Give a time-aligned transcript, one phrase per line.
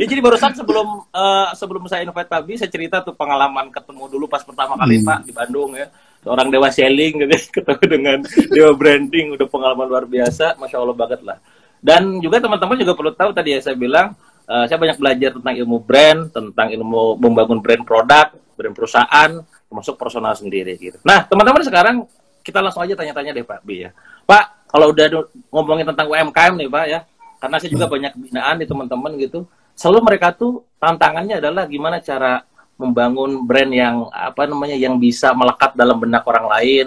[0.00, 4.08] ya, jadi barusan sebelum uh, sebelum saya invite Pak Bi, saya cerita tuh pengalaman ketemu
[4.08, 5.06] dulu pas pertama kali hmm.
[5.06, 5.92] Pak di Bandung ya.
[6.20, 8.18] Seorang dewa selling gitu, ketemu dengan
[8.52, 11.36] dewa branding, udah pengalaman luar biasa, masya Allah banget lah.
[11.80, 14.12] Dan juga teman-teman juga perlu tahu tadi ya saya bilang,
[14.44, 19.30] uh, saya banyak belajar tentang ilmu brand, tentang ilmu membangun brand produk, brand perusahaan,
[19.68, 21.00] termasuk personal sendiri gitu.
[21.04, 21.96] Nah teman-teman sekarang
[22.40, 23.90] kita langsung aja tanya-tanya deh Pak Bi ya.
[24.28, 27.00] Pak, kalau udah ngomongin tentang UMKM nih Pak ya,
[27.40, 27.94] karena saya juga hmm.
[27.96, 29.40] banyak binaan di teman-teman gitu
[29.80, 32.44] selalu mereka tuh tantangannya adalah gimana cara
[32.76, 36.86] membangun brand yang apa namanya yang bisa melekat dalam benak orang lain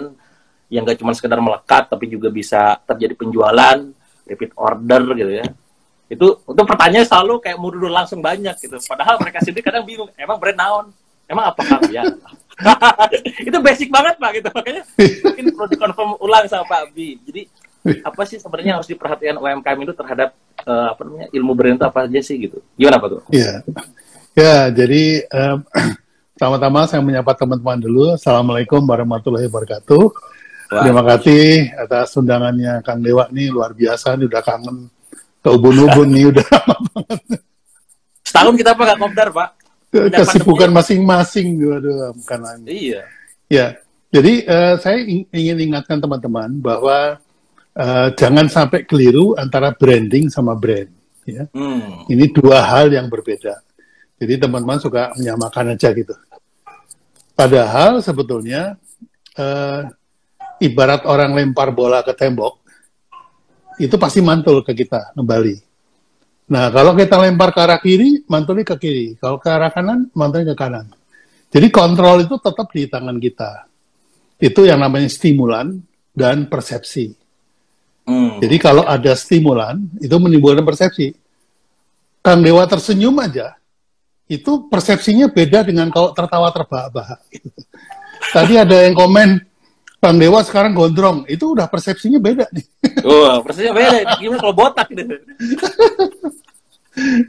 [0.70, 3.90] yang gak cuma sekedar melekat tapi juga bisa terjadi penjualan
[4.30, 5.46] repeat order gitu ya.
[6.06, 8.78] Itu untuk pertanyaan selalu kayak mundur langsung banyak gitu.
[8.86, 10.86] Padahal mereka sendiri kadang bingung emang brand naon?
[11.26, 12.06] Emang apa ya.
[13.48, 14.48] Itu basic banget pak gitu.
[14.54, 14.82] Makanya
[15.26, 17.50] mungkin perlu dikonfirm ulang sama Pak Bi jadi
[18.08, 20.32] apa sih sebenarnya harus diperhatikan UMKM itu terhadap
[20.64, 22.58] uh, apa namanya ilmu brand itu apa aja sih gitu?
[22.80, 23.20] Gimana Pak tuh?
[23.28, 23.52] Iya,
[24.32, 25.58] ya jadi um,
[26.34, 28.04] pertama-tama saya menyapa teman-teman dulu.
[28.16, 30.04] Assalamualaikum warahmatullahi wabarakatuh.
[30.72, 30.80] Wah.
[30.80, 34.88] Terima kasih atas undangannya Kang Dewa nih luar biasa nih udah kangen
[35.44, 37.40] ke ubun-ubun nih udah lama banget.
[38.24, 39.48] Setahun kita apa nggak kopdar Pak?
[39.94, 43.06] Kesibukan masing-masing dua-dua bukan Iya.
[43.46, 43.78] Ya,
[44.10, 47.20] jadi uh, saya ingin ingatkan teman-teman bahwa
[47.78, 50.90] uh, jangan sampai keliru antara branding sama brand.
[51.24, 51.48] Ya.
[51.52, 52.04] Hmm.
[52.08, 53.60] Ini dua hal yang berbeda.
[54.20, 56.14] Jadi teman-teman suka menyamakan aja gitu.
[57.34, 58.78] Padahal sebetulnya
[59.34, 59.80] uh,
[60.62, 62.62] ibarat orang lempar bola ke tembok,
[63.82, 65.56] itu pasti mantul ke kita kembali.
[66.44, 69.06] Nah, kalau kita lempar ke arah kiri, mantulnya ke kiri.
[69.16, 70.86] Kalau ke arah kanan, mantulnya ke kanan.
[71.50, 73.66] Jadi kontrol itu tetap di tangan kita.
[74.38, 75.80] Itu yang namanya stimulan
[76.12, 77.23] dan persepsi.
[78.04, 78.36] Hmm.
[78.40, 81.16] Jadi kalau ada stimulan, itu menimbulkan persepsi.
[82.20, 83.56] Kang Dewa tersenyum aja,
[84.28, 87.20] itu persepsinya beda dengan kalau tertawa terbahak-bahak.
[88.36, 89.40] Tadi ada yang komen,
[90.00, 92.66] Kang Dewa sekarang gondrong, itu udah persepsinya beda nih.
[93.04, 93.98] Oh, persepsinya beda.
[94.16, 95.04] Gimana kalau botak gitu?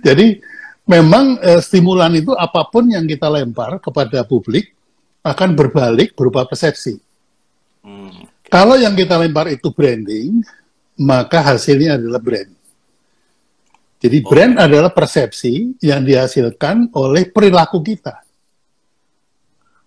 [0.07, 0.39] Jadi
[0.87, 4.71] memang eh, stimulan itu apa pun yang kita lempar kepada publik
[5.25, 6.95] akan berbalik berupa persepsi.
[7.83, 8.29] Hmm.
[8.45, 10.45] Kalau yang kita lempar itu branding,
[10.99, 12.51] maka hasilnya adalah brand.
[13.99, 14.27] Jadi oh.
[14.27, 18.21] brand adalah persepsi yang dihasilkan oleh perilaku kita.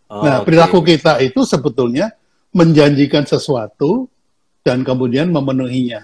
[0.09, 2.09] Oh, nah, perilaku kita itu sebetulnya
[2.57, 4.09] menjanjikan sesuatu
[4.65, 6.01] dan kemudian memenuhinya.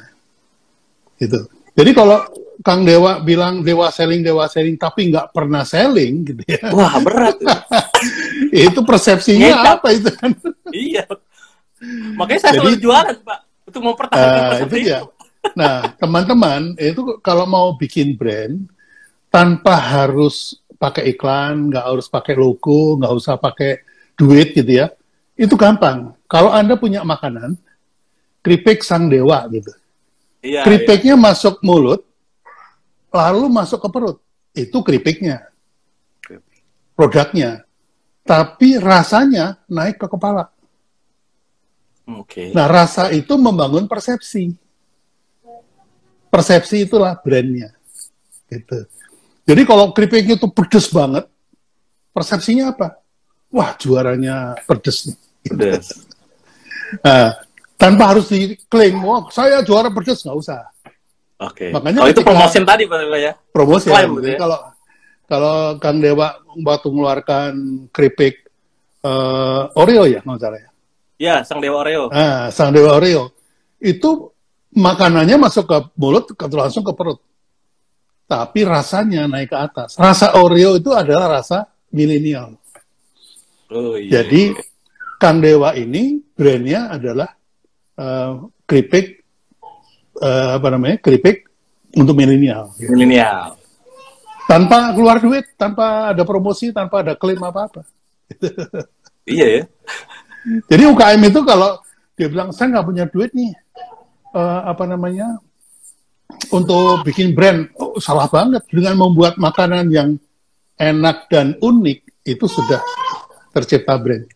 [1.16, 1.48] Gitu.
[1.75, 2.20] Jadi kalau
[2.60, 6.70] Kang Dewa bilang Dewa selling, Dewa selling, tapi nggak pernah selling, gitu ya.
[6.70, 7.41] Wah berat.
[8.53, 9.72] itu persepsinya Ngecap.
[9.81, 10.31] apa itu kan?
[10.70, 11.04] iya.
[12.14, 13.44] Makanya saya Jadi, selalu jualan, Pak
[13.74, 14.76] untuk mempertahankan uh, itu.
[14.86, 15.02] Ya.
[15.58, 18.70] Nah, teman-teman itu kalau mau bikin brand
[19.34, 23.82] tanpa harus pakai iklan, nggak harus pakai logo, nggak usah pakai
[24.14, 24.94] duit gitu ya,
[25.34, 26.14] itu gampang.
[26.30, 27.58] Kalau anda punya makanan,
[28.46, 29.74] keripik sang dewa gitu,
[30.38, 31.24] iya, keripiknya iya.
[31.26, 32.06] masuk mulut,
[33.10, 34.18] lalu masuk ke perut,
[34.54, 35.50] itu keripiknya,
[36.94, 37.66] produknya.
[38.24, 40.53] Tapi rasanya naik ke kepala.
[42.04, 42.53] Okay.
[42.53, 44.53] Nah, rasa itu membangun persepsi.
[46.28, 47.72] Persepsi itulah brandnya.
[48.48, 48.84] Gitu.
[49.44, 51.25] Jadi kalau keripik itu pedes banget,
[52.12, 53.00] persepsinya apa?
[53.48, 55.16] Wah, juaranya pedes.
[55.44, 56.04] Pedes.
[57.04, 57.41] nah,
[57.81, 60.60] tanpa harus diklaim, wah saya juara pedes, nggak usah.
[61.41, 61.69] Oke.
[61.69, 61.70] Okay.
[61.72, 63.32] Makanya oh, itu promosi tadi Pak ya?
[63.53, 63.88] Promosi.
[63.91, 64.37] Ya.
[64.37, 64.59] Kalau
[65.25, 67.53] kalau Kang Dewa waktu mengeluarkan
[67.91, 68.44] keripik
[69.04, 70.73] uh, Oreo ya, nggak salah ya?
[71.19, 72.10] Ya, Sang Dewa Oreo.
[72.10, 73.30] Nah, Sang Dewa Oreo.
[73.78, 74.34] Itu
[74.75, 77.22] makanannya masuk ke mulut, langsung ke perut.
[78.26, 79.94] Tapi rasanya naik ke atas.
[80.00, 82.58] Rasa Oreo itu adalah rasa milenial.
[83.70, 84.22] Oh, iya.
[84.22, 84.56] Jadi,
[85.22, 87.31] Kang Dewa ini brandnya adalah
[88.00, 89.22] uh, keripik,
[90.19, 91.46] uh, apa namanya, keripik
[91.94, 92.75] untuk milenial.
[92.82, 93.55] Milenial.
[94.44, 97.87] Tanpa keluar duit, tanpa ada promosi, tanpa ada klaim apa-apa.
[99.25, 99.62] iya ya.
[100.44, 101.81] Jadi UKM itu kalau
[102.14, 103.52] dia bilang saya nggak punya duit nih,
[104.37, 105.41] uh, apa namanya,
[106.52, 110.20] untuk bikin brand, oh, salah banget dengan membuat makanan yang
[110.76, 112.81] enak dan unik itu sudah
[113.55, 114.26] tercipta brand.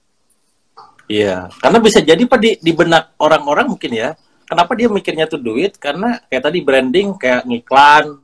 [1.08, 4.12] Iya, karena bisa jadi pak di, di benak orang-orang mungkin ya.
[4.48, 5.76] Kenapa dia mikirnya tuh duit?
[5.76, 8.20] Karena kayak tadi branding kayak ngiklan,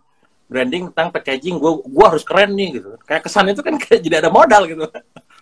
[0.48, 2.96] branding tentang packaging, gue gua harus keren nih gitu.
[3.08, 4.84] Kayak kesan itu kan kayak jadi ada modal gitu.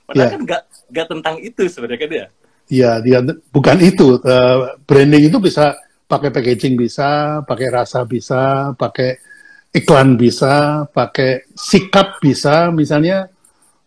[0.06, 0.32] Padahal yeah.
[0.32, 0.62] kan nggak
[0.93, 2.26] nggak tentang itu sebenarnya kan ya.
[2.72, 3.19] Iya, dia
[3.52, 4.16] bukan itu.
[4.22, 5.76] Uh, branding itu bisa
[6.08, 9.16] pakai packaging bisa, pakai rasa bisa, pakai
[9.72, 13.32] iklan bisa, pakai sikap bisa, misalnya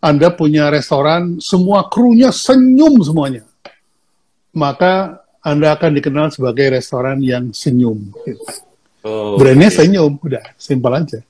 [0.02, 3.46] Anda punya restoran, semua krunya senyum semuanya.
[4.50, 8.10] Maka Anda akan dikenal sebagai restoran yang senyum.
[9.06, 9.86] Oh, Brandnya okay.
[9.86, 11.22] senyum, udah, simpel aja.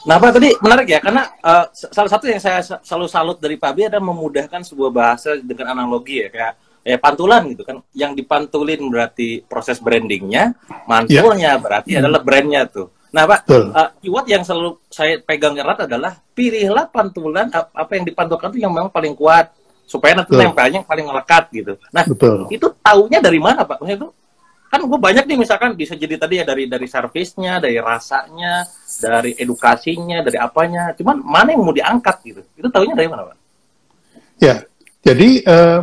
[0.00, 3.72] Nah, Pak tadi menarik ya, karena uh, salah satu yang saya selalu salut dari Pak
[3.76, 7.84] Bi adalah memudahkan sebuah bahasa dengan analogi ya, kayak ya pantulan gitu kan.
[7.92, 10.56] Yang dipantulin berarti proses brandingnya,
[10.88, 11.60] mantulnya yeah.
[11.60, 12.00] berarti hmm.
[12.00, 12.88] adalah brandnya tuh.
[13.10, 18.54] Nah, Pak, uh, keyword yang selalu saya pegang erat adalah pilihlah pantulan apa yang dipantulkan
[18.54, 19.52] itu yang memang paling kuat
[19.84, 21.74] supaya nanti nempelnya paling melekat gitu.
[21.90, 22.46] Nah, Betul.
[22.48, 23.82] itu taunya dari mana, Pak?
[23.82, 24.08] Maksudnya itu
[24.70, 28.62] kan gue banyak nih misalkan bisa jadi tadi ya dari dari servisnya, dari rasanya,
[29.02, 30.94] dari edukasinya, dari apanya.
[30.94, 32.40] Cuman mana yang mau diangkat gitu?
[32.54, 33.36] Itu tahunya dari mana, Pak?
[34.38, 34.62] Ya,
[35.02, 35.78] jadi uh,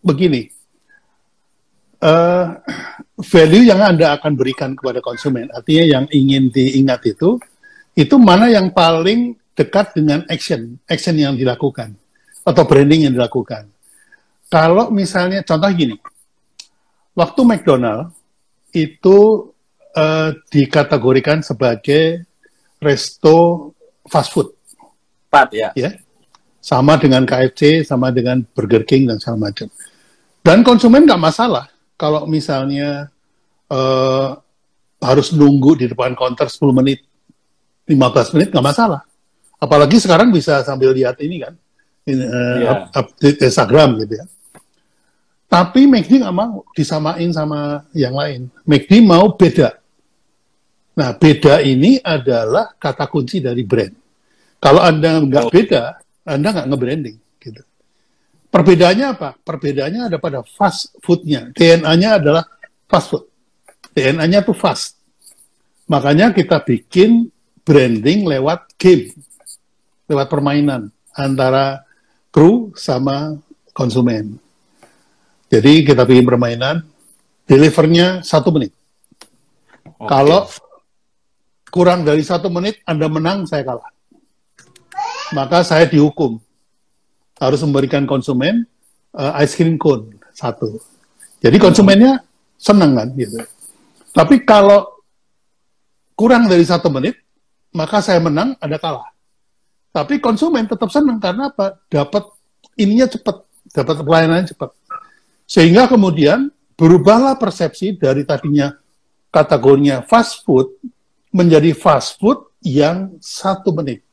[0.00, 0.48] begini,
[2.00, 2.58] uh,
[3.20, 7.36] value yang anda akan berikan kepada konsumen, artinya yang ingin diingat itu,
[7.92, 11.92] itu mana yang paling dekat dengan action, action yang dilakukan
[12.40, 13.68] atau branding yang dilakukan.
[14.48, 15.94] Kalau misalnya contoh gini,
[17.14, 18.16] waktu McDonald
[18.72, 19.50] itu
[19.94, 22.24] uh, dikategorikan sebagai
[22.80, 23.70] resto
[24.08, 24.48] fast food.
[25.30, 25.70] Pat ya.
[25.78, 25.94] Ya.
[26.60, 29.68] Sama dengan KFC, sama dengan Burger King dan segala macam.
[30.40, 31.68] Dan konsumen nggak masalah
[32.00, 33.12] kalau misalnya
[33.68, 34.36] uh,
[35.00, 37.04] harus nunggu di depan counter 10 menit,
[37.88, 39.04] 15 menit nggak masalah.
[39.60, 41.52] Apalagi sekarang bisa sambil lihat ini kan,
[42.08, 42.76] ini, uh, yeah.
[42.96, 44.26] update Instagram gitu ya.
[45.50, 48.46] Tapi McD nggak mau disamain sama yang lain.
[48.62, 49.82] McD mau beda.
[50.94, 53.90] Nah, beda ini adalah kata kunci dari brand.
[54.62, 55.50] Kalau Anda nggak oh.
[55.50, 55.82] beda,
[56.22, 57.16] Anda nggak nge-branding.
[57.42, 57.62] Gitu.
[58.46, 59.34] Perbedaannya apa?
[59.42, 61.50] Perbedaannya ada pada fast foodnya.
[61.50, 62.46] DNA-nya adalah
[62.86, 63.24] fast food.
[63.90, 65.02] DNA-nya itu fast.
[65.90, 67.26] Makanya kita bikin
[67.66, 69.10] branding lewat game,
[70.06, 71.82] lewat permainan antara
[72.30, 73.34] kru sama
[73.74, 74.38] konsumen.
[75.50, 76.86] Jadi kita bikin permainan,
[77.42, 78.70] delivernya satu menit.
[79.82, 80.06] Okay.
[80.06, 80.46] Kalau
[81.74, 83.90] kurang dari satu menit, Anda menang, saya kalah.
[85.34, 86.38] Maka saya dihukum.
[87.40, 88.68] Harus memberikan konsumen
[89.16, 90.76] uh, ice cream cone satu.
[91.40, 92.20] Jadi konsumennya
[92.60, 93.40] senang kan gitu.
[94.12, 94.86] Tapi kalau
[96.12, 97.16] kurang dari satu menit,
[97.72, 99.08] maka saya menang, ada kalah.
[99.90, 101.80] Tapi konsumen tetap senang karena apa?
[101.88, 102.28] Dapat
[102.76, 103.42] ininya cepat,
[103.72, 104.70] dapat pelayanannya cepat.
[105.50, 106.46] Sehingga kemudian
[106.78, 108.70] berubahlah persepsi dari tadinya
[109.34, 110.78] kategorinya fast food
[111.34, 114.06] menjadi fast food yang satu menit.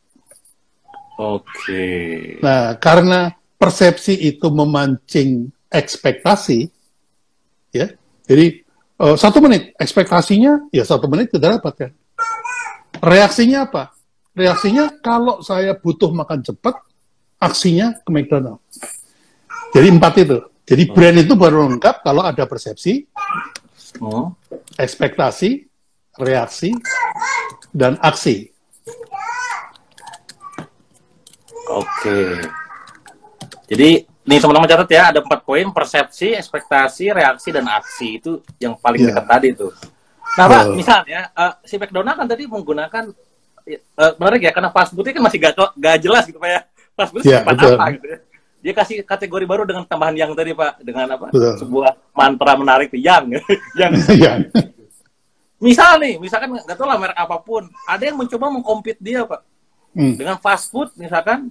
[1.22, 1.46] Oke.
[1.46, 2.10] Okay.
[2.42, 6.70] Nah, karena persepsi itu memancing ekspektasi,
[7.70, 7.94] ya,
[8.26, 8.66] jadi
[8.98, 11.92] uh, satu menit ekspektasinya ya satu menit kita dapat kan.
[12.98, 13.94] Reaksinya apa?
[14.34, 16.82] Reaksinya kalau saya butuh makan cepat,
[17.38, 18.62] aksinya ke McDonald.
[19.74, 20.57] Jadi empat itu.
[20.68, 20.92] Jadi oh.
[20.92, 23.08] brand itu baru lengkap kalau ada persepsi,
[24.04, 24.36] oh.
[24.76, 25.64] ekspektasi,
[26.20, 26.76] reaksi,
[27.72, 28.52] dan aksi.
[31.72, 32.44] Oke.
[33.72, 38.76] Jadi ini teman-teman catat ya ada empat poin persepsi, ekspektasi, reaksi, dan aksi itu yang
[38.76, 39.16] paling yeah.
[39.16, 39.68] dekat tadi itu.
[40.36, 43.08] Nah Pak, misalnya uh, si McDonald kan tadi menggunakan
[43.96, 46.62] uh, menarik ya karena fast food kan masih gak, gak jelas gitu Pak ya.
[46.92, 47.56] Fast food yeah, apa
[47.96, 48.27] gitu ya
[48.62, 50.82] dia kasih kategori baru dengan tambahan yang tadi pak.
[50.82, 51.30] Dengan apa?
[51.30, 51.56] Betul.
[51.62, 53.30] sebuah mantra menarik yang.
[53.80, 54.40] Yang yang
[55.66, 57.66] misal nih misalkan nggak tahu lah merek apa pun.
[57.90, 59.42] Ada yang mencoba mengkompet dia pak.
[59.98, 60.14] Hmm.
[60.14, 61.50] dengan fast food misalkan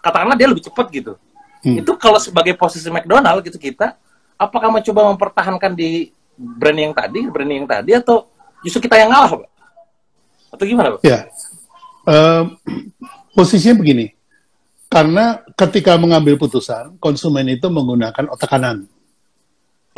[0.00, 1.20] katakanlah dia lebih cepat gitu.
[1.60, 1.80] Hmm.
[1.80, 3.96] itu kalau sebagai posisi McDonald gitu kita
[4.36, 8.28] apakah mencoba mempertahankan di brand yang tadi brand yang tadi atau
[8.64, 9.48] justru kita yang ngalah pak?
[10.48, 11.00] Atau gimana pak?
[11.04, 11.28] Ya
[12.08, 12.42] uh,
[13.36, 14.13] posisinya begini
[14.94, 18.86] karena ketika mengambil putusan, konsumen itu menggunakan otak kanan.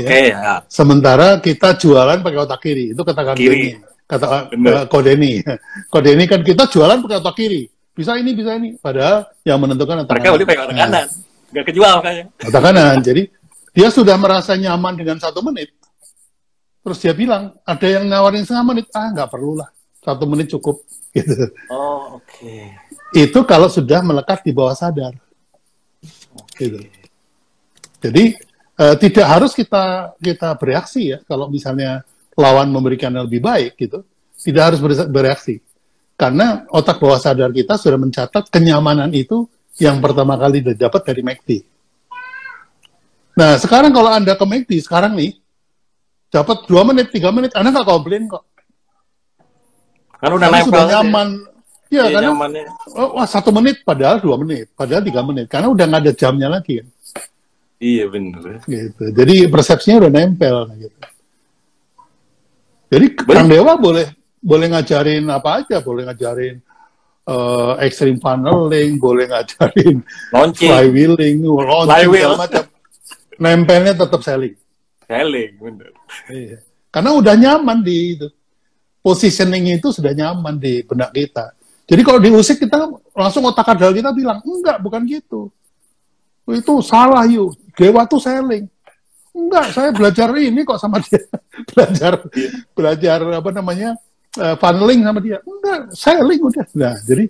[0.00, 0.08] Ya.
[0.08, 0.64] Okay, ya.
[0.72, 2.96] Sementara kita jualan pakai otak kiri.
[2.96, 3.76] Itu kata kiri.
[4.08, 5.44] Kata uh, kode ini.
[5.92, 7.68] Kode ini kan kita jualan pakai otak kiri.
[7.92, 8.80] Bisa ini, bisa ini.
[8.80, 10.36] Padahal yang menentukan otak Mereka kanan.
[10.40, 10.92] Mereka pakai otak kanan.
[10.96, 11.06] Nah.
[11.52, 12.24] Gak kejual makanya.
[12.40, 12.96] Otak kanan.
[13.04, 13.22] Jadi
[13.76, 15.76] dia sudah merasa nyaman dengan satu menit.
[16.80, 18.86] Terus dia bilang, ada yang nawarin setengah menit.
[18.96, 19.68] Ah, nggak perlu lah.
[20.06, 20.78] Satu menit cukup.
[21.16, 21.48] Gitu.
[21.72, 22.28] Oh, oke.
[22.28, 25.14] Okay itu kalau sudah melekat di bawah sadar.
[26.56, 26.84] Gitu.
[28.02, 28.24] Jadi
[28.76, 32.02] uh, tidak harus kita kita bereaksi ya kalau misalnya
[32.34, 34.02] lawan memberikan yang lebih baik gitu.
[34.36, 35.62] Tidak harus bereaksi.
[36.16, 39.48] Karena otak bawah sadar kita sudah mencatat kenyamanan itu
[39.80, 41.50] yang pertama kali didapat dari MACD.
[43.36, 45.36] Nah, sekarang kalau Anda ke MACD, sekarang nih,
[46.32, 48.48] dapat 2 menit, 3 menit, Anda nggak komplain kok.
[50.26, 51.28] Karena udah karena sudah nyaman.
[51.86, 52.62] Iya, ya, karena nyamannya.
[52.98, 56.48] Oh, wah satu menit padahal dua menit, padahal tiga menit, karena udah nggak ada jamnya
[56.50, 56.88] lagi kan.
[57.78, 58.58] Iya benar.
[58.66, 59.04] Gitu.
[59.14, 60.98] Jadi persepsinya udah nempel gitu.
[62.90, 64.06] Jadi Kang Dewa boleh
[64.42, 66.58] boleh ngajarin apa aja, boleh ngajarin
[67.30, 70.02] uh, extreme funneling, boleh ngajarin
[70.34, 72.64] launching, flywheeling, launching segala macam.
[73.36, 74.56] Nempelnya tetap selling.
[75.06, 75.92] Selling, bener.
[76.32, 76.58] Iya.
[76.88, 78.26] Karena udah nyaman di itu.
[79.06, 81.54] Positioning itu sudah nyaman di benak kita.
[81.86, 85.46] Jadi kalau diusik kita langsung otak kadal kita bilang, enggak, bukan gitu.
[86.50, 87.54] Itu salah yuk.
[87.78, 88.66] Dewa tuh selling.
[89.30, 91.22] Enggak, saya belajar ini kok sama dia.
[91.70, 92.18] belajar
[92.74, 93.94] belajar apa namanya?
[94.42, 95.38] uh, funneling sama dia.
[95.46, 96.66] Enggak, selling udah.
[96.74, 97.24] Nah, jadi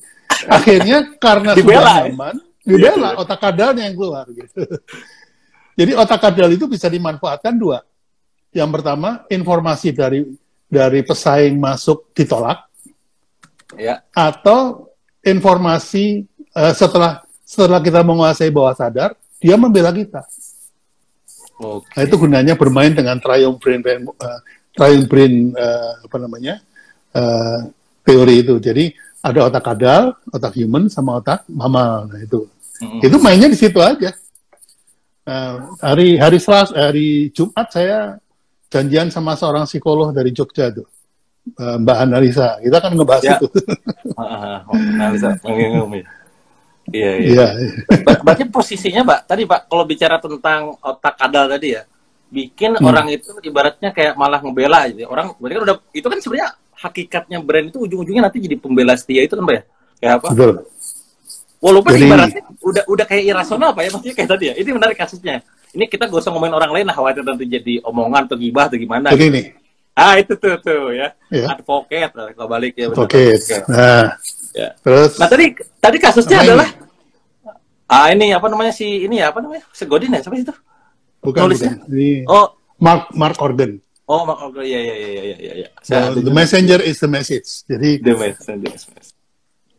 [0.48, 2.02] akhirnya karena dibela, sudah ya?
[2.08, 4.64] nyaman, dibela otak kadalnya yang keluar gitu.
[5.78, 7.84] jadi otak kadal itu bisa dimanfaatkan dua.
[8.54, 10.24] Yang pertama, informasi dari
[10.66, 12.66] dari pesaing masuk ditolak.
[13.78, 14.02] Ya.
[14.14, 14.90] Atau
[15.22, 20.26] informasi uh, setelah setelah kita menguasai bawah sadar, dia membela kita.
[21.56, 21.94] Okay.
[21.96, 24.40] Nah, itu gunanya bermain dengan triumph brain, uh,
[24.76, 26.60] triumph brain uh, apa namanya
[27.16, 27.70] uh,
[28.04, 28.60] teori itu.
[28.60, 28.92] Jadi
[29.24, 32.06] ada otak kadal, otak human, sama otak mamal.
[32.06, 32.46] Nah itu,
[32.82, 33.00] mm-hmm.
[33.02, 34.12] itu mainnya di situ aja.
[35.26, 38.20] Uh, hari hari Selasa, hari Jumat saya
[38.72, 40.86] janjian sama seorang psikolog dari Jogja tuh,
[41.58, 42.58] uh, Mbak Analisa.
[42.60, 43.36] Kita kan ngebahas ya.
[43.38, 43.48] itu.
[44.98, 45.28] Analisa,
[46.86, 47.46] Iya, iya.
[47.58, 47.76] iya.
[48.22, 51.82] Berarti posisinya, Mbak, tadi Pak, kalau bicara tentang otak kadal tadi ya,
[52.30, 52.86] bikin hmm.
[52.86, 55.06] orang itu ibaratnya kayak malah ngebela gitu.
[55.10, 59.26] Orang berarti kan udah itu kan sebenarnya hakikatnya brand itu ujung-ujungnya nanti jadi pembela setia
[59.26, 59.62] itu kan Mbak ya?
[59.98, 60.28] Kayak apa?
[60.30, 60.54] Betul.
[61.56, 64.54] Walaupun jadi, ibaratnya udah udah kayak irasional Pak ya, maksudnya kayak tadi ya.
[64.54, 65.42] Ini menarik kasusnya.
[65.74, 68.78] Ini kita gak usah ngomongin orang lain lah, khawatir nanti jadi omongan atau gibah atau
[68.78, 69.10] gimana.
[69.10, 69.50] Begini.
[69.50, 69.66] Gitu.
[69.96, 71.16] Ah itu tuh tuh ya.
[71.32, 71.56] Yeah.
[71.56, 72.92] Advokat kalau balik ya.
[72.92, 73.40] Advokat.
[73.64, 74.12] Nah.
[74.52, 74.76] Ya.
[74.84, 75.16] Terus.
[75.16, 76.84] Nah tadi tadi kasusnya adalah ini?
[77.88, 80.52] ah ini apa namanya si ini ya apa namanya Segodin ya siapa itu?
[81.24, 81.80] Bukan, Nulisnya?
[81.80, 81.96] bukan.
[81.96, 82.46] Ini oh
[82.76, 83.80] Mark Mark Orden.
[84.06, 85.52] Oh, oh iya iya iya iya iya.
[85.66, 85.68] iya.
[86.14, 87.64] The, the messenger is the message.
[87.64, 89.16] Jadi the messenger is message.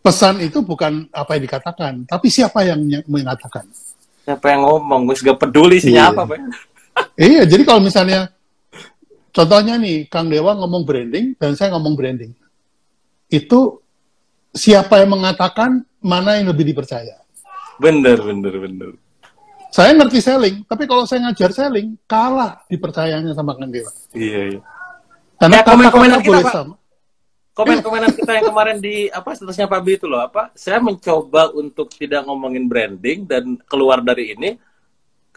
[0.01, 3.67] Pesan itu bukan apa yang dikatakan, tapi siapa yang mengatakan.
[4.27, 6.11] Siapa yang ngomong, gue gak peduli sih iya.
[6.11, 6.35] apa, Pak.
[7.15, 8.27] iya, jadi kalau misalnya
[9.31, 12.35] contohnya nih Kang Dewa ngomong branding dan saya ngomong branding.
[13.31, 13.79] Itu
[14.51, 17.23] siapa yang mengatakan mana yang lebih dipercaya?
[17.79, 18.89] Bener, bener, bener.
[19.71, 23.87] Saya ngerti selling, tapi kalau saya ngajar selling, kalah dipercayanya sama Kang Dewa.
[24.11, 24.61] Iya, iya.
[25.39, 26.51] Karena ya, komen-komenan kita, Pak.
[26.51, 26.75] Sama.
[27.57, 30.53] Komen-komenan kita yang kemarin di apa statusnya Pak Bi itu loh, apa?
[30.53, 34.53] Saya mencoba untuk tidak ngomongin branding dan keluar dari ini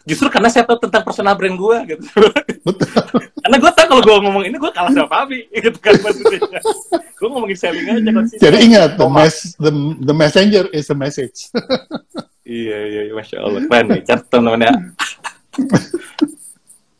[0.01, 2.05] justru karena saya tahu tentang personal brand gue gitu.
[2.61, 2.89] Betul.
[3.41, 6.61] karena gue tahu kalau gue ngomong ini gue kalah sama Pak Bi gitu kan maksudnya.
[6.93, 8.41] gue ngomongin selling aja konsisten.
[8.45, 9.71] Jadi ingat, the, mes the,
[10.05, 11.49] the messenger is the message.
[12.45, 14.73] Iya, iya iya masya Allah keren nih catat teman-teman ya.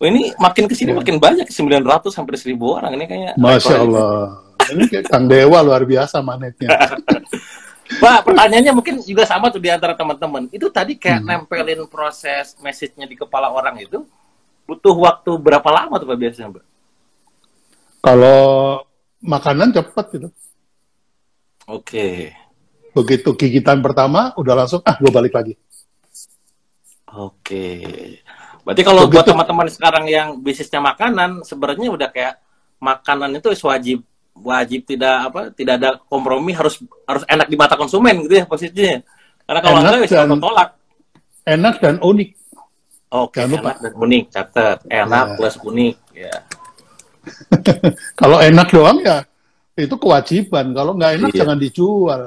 [0.02, 3.34] Oh, ini makin ke sini makin banyak 900 sampai 1000 orang ini kayaknya.
[3.38, 4.42] Masya Allah.
[4.70, 6.70] Ini kayak Kang Dewa luar biasa manetnya.
[8.02, 10.48] Pak, pertanyaannya mungkin juga sama tuh di antara teman-teman.
[10.48, 11.28] Itu tadi kayak hmm.
[11.28, 14.08] nempelin proses message-nya di kepala orang itu
[14.64, 16.66] butuh waktu berapa lama tuh Pak biasanya, Mbak?
[18.02, 18.42] Kalau
[19.20, 20.30] makanan cepat gitu.
[21.68, 22.32] Oke.
[22.96, 25.54] Begitu gigitan pertama, udah langsung, ah, gue balik lagi.
[27.12, 27.68] Oke.
[28.64, 29.16] Berarti kalau Begitu.
[29.20, 32.36] buat teman-teman sekarang yang bisnisnya makanan, sebenarnya udah kayak
[32.82, 34.00] makanan itu wajib
[34.38, 39.04] wajib tidak apa tidak ada kompromi harus harus enak di mata konsumen gitu ya posisinya.
[39.46, 40.70] Karena kalau enak enggak bisa tolak.
[41.42, 42.30] enak dan unik.
[43.12, 44.78] Oke okay, enak dan unik catat.
[44.88, 45.36] Enak ya.
[45.36, 46.36] plus unik ya.
[48.20, 49.28] Kalau enak doang ya
[49.76, 50.72] itu kewajiban.
[50.72, 51.40] Kalau nggak enak iya.
[51.44, 52.22] jangan dijual.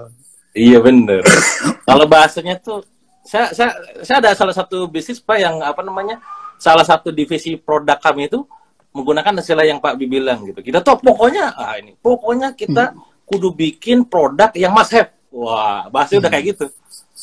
[0.55, 1.23] Iya bener.
[1.89, 2.87] Kalau bahasanya tuh,
[3.27, 3.75] saya, saya,
[4.07, 6.23] saya ada salah satu bisnis pak yang apa namanya,
[6.63, 8.47] salah satu divisi produk kami itu
[8.95, 10.63] menggunakan istilah yang Pak Bi bilang gitu.
[10.63, 13.27] Kita tuh pokoknya, ah ini, pokoknya kita hmm.
[13.27, 15.11] kudu bikin produk yang must have.
[15.35, 16.23] Wah, bahasanya hmm.
[16.23, 16.65] udah kayak gitu.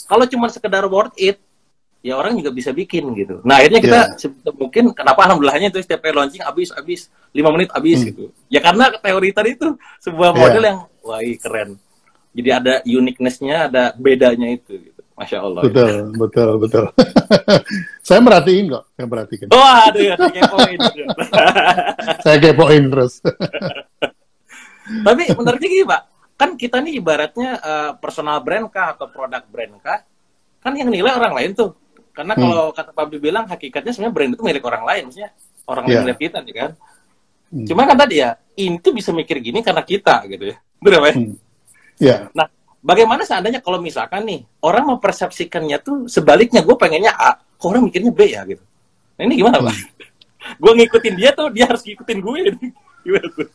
[0.06, 1.40] Kalau cuma sekedar worth it,
[2.04, 3.40] ya orang juga bisa bikin gitu.
[3.48, 4.54] Nah akhirnya kita yeah.
[4.58, 8.08] mungkin kenapa alhamdulillahnya itu setiap kali launching habis habis lima menit habis hmm.
[8.12, 8.24] gitu.
[8.52, 10.70] Ya karena teori tadi itu sebuah model yeah.
[10.74, 11.80] yang wah keren
[12.32, 14.91] jadi ada uniqueness-nya, ada bedanya itu.
[15.22, 15.62] Masya Allah.
[15.62, 16.02] Betul, ya.
[16.18, 16.86] betul, betul.
[18.08, 19.48] saya merhatiin kok, saya perhatikan.
[19.54, 20.80] Oh, aduh ya, saya kepoin.
[22.26, 23.14] saya kepoin terus.
[25.06, 26.02] Tapi menurutnya gini Pak,
[26.42, 30.02] kan kita nih ibaratnya uh, personal brand kah atau produk brand kah,
[30.58, 31.78] kan yang nilai orang lain tuh.
[32.18, 32.42] Karena hmm.
[32.42, 35.32] kalau kata Pak bilang hakikatnya sebenarnya brand itu milik orang lain, maksudnya
[35.70, 36.02] orang yeah.
[36.02, 36.72] lain lihat kita nih kan.
[37.54, 37.66] Hmm.
[37.70, 40.58] Cuma kan tadi ya, ini tuh bisa mikir gini karena kita gitu ya.
[40.82, 41.14] Benar ya?
[41.14, 41.34] Hmm.
[42.02, 42.18] Ya.
[42.34, 42.50] Nah,
[42.82, 48.12] bagaimana seandainya kalau misalkan nih orang mempersepsikannya tuh sebaliknya, gue pengennya A, kok orang mikirnya
[48.12, 48.62] B ya gitu.
[49.18, 49.74] Nah ini gimana pak?
[49.74, 50.58] Hmm.
[50.58, 52.38] gue ngikutin dia tuh, dia harus ngikutin gue.
[53.06, 53.50] Gimana tuh?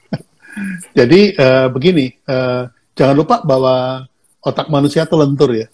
[0.91, 2.67] Jadi uh, begini, uh,
[2.99, 4.07] jangan lupa bahwa
[4.43, 5.71] otak manusia itu lentur ya.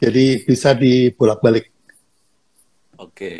[0.00, 1.72] Jadi bisa dibolak-balik.
[3.00, 3.12] Oke.
[3.12, 3.36] Okay.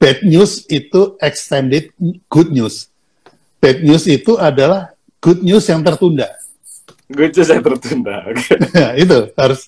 [0.00, 1.92] Bad news itu extended
[2.32, 2.88] good news.
[3.60, 6.24] Bad news itu adalah good news yang tertunda.
[7.10, 8.16] News yang tertunda.
[8.30, 8.56] Okay.
[8.70, 9.60] Nah, itu harus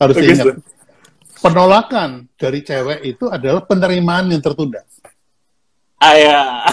[0.00, 0.56] harus okay, ingat.
[1.36, 4.80] Penolakan dari cewek itu adalah penerimaan yang tertunda.
[6.00, 6.64] Ayah.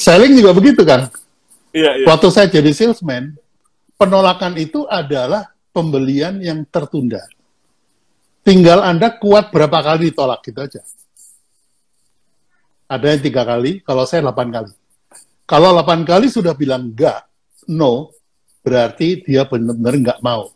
[0.00, 1.12] Selling juga begitu kan?
[1.76, 2.06] Iya, iya.
[2.08, 3.36] Waktu saya jadi salesman,
[4.00, 7.20] penolakan itu adalah pembelian yang tertunda.
[8.40, 10.80] Tinggal Anda kuat berapa kali ditolak gitu aja.
[12.88, 14.72] Ada yang tiga kali, kalau saya delapan kali.
[15.48, 17.24] Kalau delapan kali sudah bilang enggak,
[17.72, 18.12] no,
[18.60, 20.52] berarti dia benar-benar enggak mau.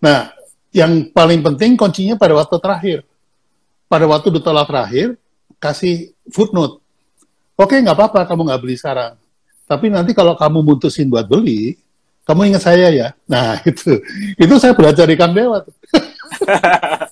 [0.00, 0.32] Nah,
[0.72, 2.98] yang paling penting kuncinya pada waktu terakhir.
[3.84, 5.20] Pada waktu ditolak terakhir,
[5.60, 6.80] kasih footnote.
[7.60, 9.20] Oke, nggak apa-apa kamu nggak beli sekarang.
[9.68, 11.76] Tapi nanti kalau kamu mutusin buat beli,
[12.24, 13.08] kamu ingat saya ya.
[13.28, 14.00] Nah, itu.
[14.40, 15.60] Itu saya belajar ikan dewa.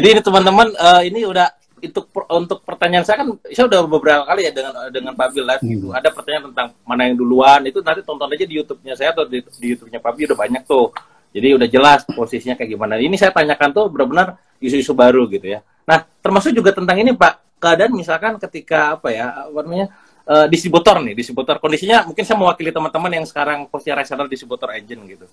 [0.00, 2.00] Jadi ini teman-teman uh, ini udah itu
[2.32, 5.86] untuk pertanyaan saya kan saya udah beberapa kali ya dengan dengan Pak Bil live gitu.
[5.92, 6.00] Hmm.
[6.00, 9.44] Ada pertanyaan tentang mana yang duluan itu nanti tonton aja di YouTube-nya saya atau di,
[9.44, 10.88] di YouTube-nya Pak Bil udah banyak tuh.
[11.36, 12.96] Jadi udah jelas posisinya kayak gimana.
[12.96, 15.60] Ini saya tanyakan tuh benar-benar isu-isu baru gitu ya.
[15.84, 19.86] Nah, termasuk juga tentang ini Pak, keadaan misalkan ketika apa ya, apa namanya?
[20.26, 21.62] uh, distributor nih, distributor.
[21.62, 25.26] Kondisinya mungkin saya mewakili teman-teman yang sekarang posisi reseller distributor agent gitu.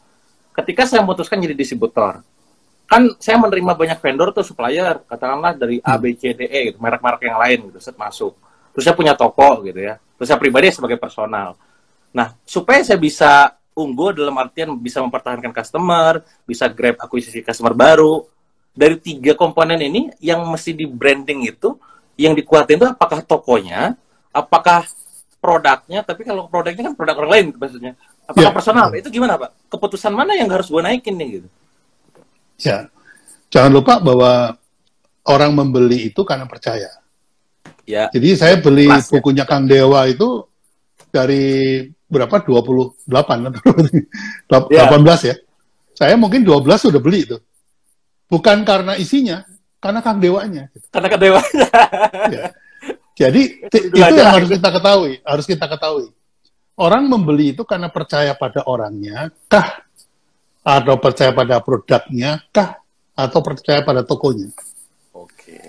[0.53, 2.21] Ketika saya memutuskan jadi distributor,
[2.87, 6.79] kan saya menerima banyak vendor tuh supplier, katakanlah dari A, B, C, D, E gitu,
[6.79, 8.31] merek-merek yang lain gitu, set masuk.
[8.71, 9.99] Terus saya punya toko gitu ya.
[10.15, 11.59] Terus saya pribadi sebagai personal.
[12.15, 18.25] Nah, supaya saya bisa unggul dalam artian bisa mempertahankan customer, bisa grab akuisisi customer baru.
[18.71, 21.75] Dari tiga komponen ini, yang mesti di branding itu,
[22.15, 23.97] yang dikuatin itu apakah tokonya,
[24.31, 24.85] apakah
[25.37, 27.93] produknya, tapi kalau produknya kan produk orang lain maksudnya.
[28.29, 28.87] Apakah ya, personal?
[28.93, 29.71] Itu gimana, Pak?
[29.71, 31.47] Keputusan mana yang harus gue naikin nih gitu?
[32.61, 32.89] Ya.
[33.53, 34.57] Jangan lupa bahwa
[35.27, 36.89] orang membeli itu karena percaya.
[37.87, 38.11] Ya.
[38.11, 39.11] Jadi saya beli Kelas, ya.
[39.19, 39.49] bukunya ya.
[39.49, 40.43] Kang Dewa itu
[41.11, 42.43] dari berapa?
[42.43, 44.91] 28 atau ya.
[44.91, 45.35] 18 ya.
[45.97, 47.37] Saya mungkin 12 sudah beli itu.
[48.27, 49.47] Bukan karena isinya,
[49.79, 50.67] karena Kang Dewanya.
[50.91, 51.67] Karena Kang Dewanya.
[52.27, 52.45] ya.
[53.17, 53.41] Jadi
[53.97, 56.11] itu yang harus kita ketahui, harus kita ketahui.
[56.77, 59.86] Orang membeli itu karena percaya pada orangnya, kah?
[60.67, 62.83] Atau percaya pada produknya, kah?
[63.15, 64.51] Atau percaya pada tokonya?
[65.15, 65.63] Oke.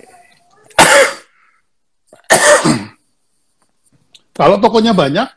[4.38, 5.28] Kalau tokonya banyak,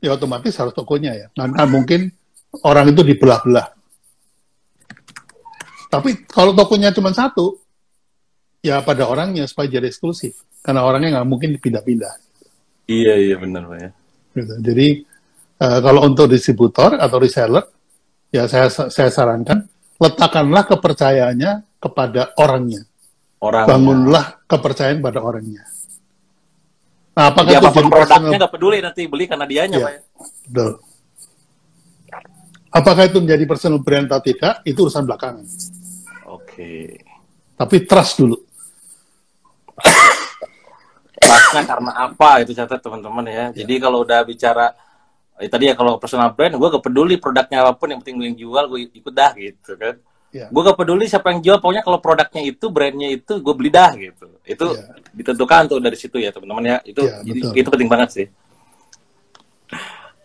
[0.00, 1.28] ya otomatis harus tokonya ya.
[1.36, 2.08] Karena mungkin
[2.64, 3.68] orang itu dibelah-belah.
[5.92, 7.60] Tapi kalau tokonya cuma satu,
[8.64, 12.14] ya pada orangnya supaya jadi eksklusif karena orangnya nggak mungkin pindah-pindah.
[12.86, 13.90] Iya iya benar pak ya.
[14.32, 14.54] Gitu.
[14.62, 14.88] Jadi
[15.60, 17.66] uh, kalau untuk distributor atau reseller,
[18.32, 19.68] ya saya saya sarankan
[20.00, 22.82] letakkanlah kepercayaannya kepada orangnya.
[23.38, 23.68] Orangnya.
[23.68, 25.62] Bangunlah kepercayaan pada orangnya.
[27.12, 29.92] Nah, apakah ya, itu jadi produknya nggak peduli nanti beli karena dianya, ya, Pak?
[30.48, 30.72] Betul.
[32.72, 35.44] Apakah itu menjadi personal brand atau tidak, itu urusan belakangan.
[36.24, 36.96] Oke.
[37.52, 38.36] Tapi trust dulu
[41.52, 43.32] trustnya karena apa itu catat teman-teman ya.
[43.32, 43.46] ya.
[43.62, 44.72] Jadi kalau udah bicara
[45.40, 48.26] eh, tadi ya kalau personal brand, gue gak peduli produknya apa pun yang penting gue
[48.32, 49.96] yang jual, gue ikut dah gitu kan.
[50.32, 50.48] Ya.
[50.48, 53.92] Gue gak peduli siapa yang jual, pokoknya kalau produknya itu, brandnya itu, gue beli dah
[53.96, 54.26] gitu.
[54.44, 54.96] Itu ya.
[55.12, 56.76] ditentukan tuh dari situ ya teman-teman ya.
[56.84, 57.20] Itu ya,
[57.52, 58.26] itu penting banget sih.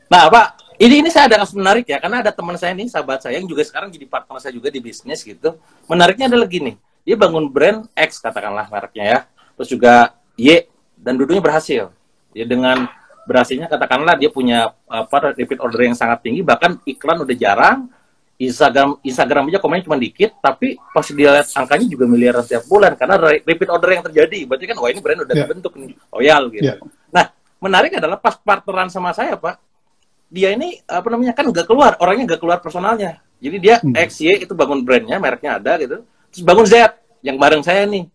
[0.08, 0.48] Nah Pak,
[0.80, 3.48] ini ini saya ada kasus menarik ya, karena ada teman saya nih, sahabat saya yang
[3.50, 5.60] juga sekarang jadi partner saya juga di bisnis gitu.
[5.92, 9.20] Menariknya adalah gini, dia bangun brand X katakanlah mereknya ya,
[9.60, 11.92] terus juga Y dan dulunya berhasil.
[12.32, 12.88] Ya dengan
[13.28, 17.92] berhasilnya katakanlah dia punya apa repeat order yang sangat tinggi bahkan iklan udah jarang
[18.38, 22.94] Instagram Instagram aja komennya cuma dikit tapi pas dia lihat angkanya juga miliaran setiap bulan
[22.96, 25.44] karena repeat order yang terjadi berarti kan wah ini brand udah yeah.
[25.44, 26.78] terbentuk nih loyal gitu yeah.
[27.12, 29.58] nah menarik adalah pas partneran sama saya pak
[30.30, 33.96] dia ini apa namanya kan nggak keluar orangnya nggak keluar personalnya jadi dia hmm.
[33.96, 36.94] XY itu bangun brandnya mereknya ada gitu terus bangun Z
[37.26, 38.06] yang bareng saya nih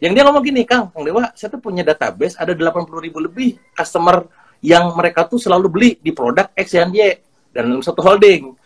[0.00, 3.60] yang dia ngomong gini, Kang, Kang Dewa, saya tuh punya database ada 80 ribu lebih
[3.76, 4.24] customer
[4.64, 7.20] yang mereka tuh selalu beli di produk X dan Y
[7.52, 8.56] dan dalam satu holding.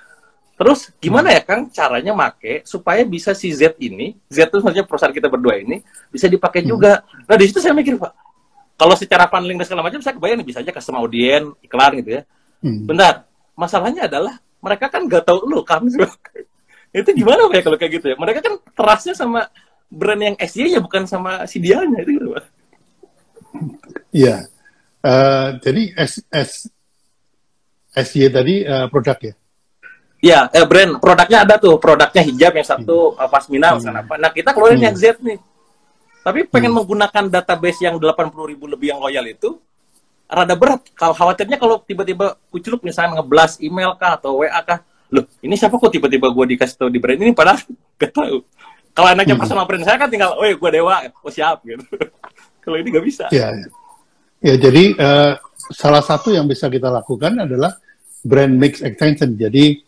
[0.55, 5.11] Terus gimana ya Kang caranya make supaya bisa si Z ini, Z itu maksudnya perusahaan
[5.11, 5.83] kita berdua ini
[6.15, 6.71] bisa dipakai hmm.
[6.71, 7.03] juga.
[7.27, 8.13] Nah di situ saya mikir Pak,
[8.79, 12.23] kalau secara funneling dan segala macam saya kebayang bisa aja custom audience, iklan gitu ya.
[12.63, 12.87] Hmm.
[12.87, 13.27] Bentar,
[13.59, 15.91] masalahnya adalah mereka kan gak tahu lu kami
[16.95, 18.17] itu gimana Pak ya kalau kayak gitu ya?
[18.23, 19.51] Mereka kan terasnya sama
[19.91, 22.45] brand yang SJ ya bukan sama si Dianya itu gitu Pak.
[24.15, 24.37] Iya.
[25.05, 26.51] Uh, jadi S, S,
[27.93, 29.35] SJ tadi uh, produk ya?
[30.25, 33.21] Iya, eh, brand produknya ada tuh, produknya hijab yang satu hmm.
[33.21, 33.93] uh, pasmina hmm.
[33.93, 34.15] apa.
[34.17, 34.87] Nah, kita keluarin hmm.
[34.89, 35.37] yang Z nih.
[36.25, 36.79] Tapi pengen hmm.
[36.81, 39.61] menggunakan database yang 80 ribu lebih yang loyal itu
[40.25, 40.81] rada berat.
[40.97, 44.81] Kalau khawatirnya kalau tiba-tiba kuculuk misalnya ngeblas email kah atau WA kah,
[45.13, 47.61] loh ini siapa kok tiba-tiba gue dikasih tahu di brand ini padahal
[48.01, 48.41] gak tahu.
[48.95, 49.51] Kalau anaknya hmm.
[49.51, 51.83] sama brand saya kan tinggal, oh gue dewa, oh siap gitu.
[52.63, 53.27] kalau ini gak bisa.
[53.35, 53.51] Ya,
[54.39, 55.33] ya jadi uh,
[55.75, 57.75] salah satu yang bisa kita lakukan adalah
[58.23, 59.35] brand mix extension.
[59.35, 59.83] Jadi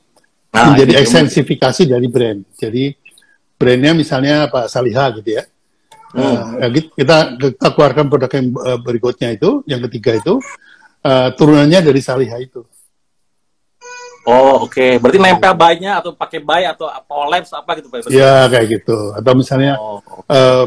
[0.51, 2.43] nah, menjadi ekstensifikasi dari brand.
[2.59, 2.91] Jadi
[3.55, 5.47] brandnya misalnya Pak Saliha gitu ya.
[6.11, 6.59] Hmm.
[6.59, 10.43] Uh, kita kita keluarkan produk yang uh, berikutnya itu, yang ketiga itu
[11.07, 12.67] uh, turunannya dari Saliha itu.
[14.27, 14.99] Oh oke, okay.
[14.99, 18.11] berarti nempel banyak atau pakai buy atau collapse apa gitu Pak?
[18.11, 19.15] Ya kayak gitu.
[19.15, 20.35] Atau misalnya oh, okay.
[20.35, 20.65] uh,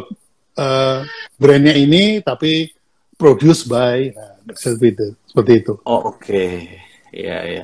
[0.56, 0.98] uh,
[1.36, 2.72] brandnya ini tapi
[3.20, 5.08] produce by, nah, seperti itu.
[5.28, 5.74] Seperti itu.
[5.84, 6.80] Oh oke, okay.
[7.12, 7.64] iya iya.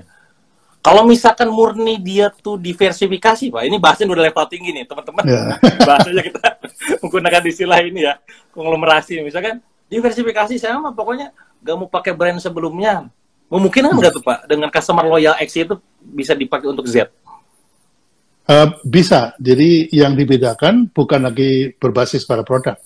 [0.86, 5.24] Kalau misalkan murni dia tuh diversifikasi, Pak, ini bahasnya udah level tinggi nih, teman-teman.
[5.26, 5.58] Yeah.
[5.90, 6.48] bahasanya kita
[7.02, 8.22] menggunakan istilah ini ya,
[8.54, 9.24] konglomerasi.
[9.26, 11.34] Misalkan diversifikasi saya mah pokoknya
[11.66, 13.10] gak mau pakai brand sebelumnya.
[13.46, 17.06] Memungkinkan nggak tuh Pak, dengan customer loyal X itu bisa dipakai untuk Z?
[18.46, 19.34] Uh, bisa.
[19.42, 22.78] Jadi yang dibedakan bukan lagi berbasis pada produk,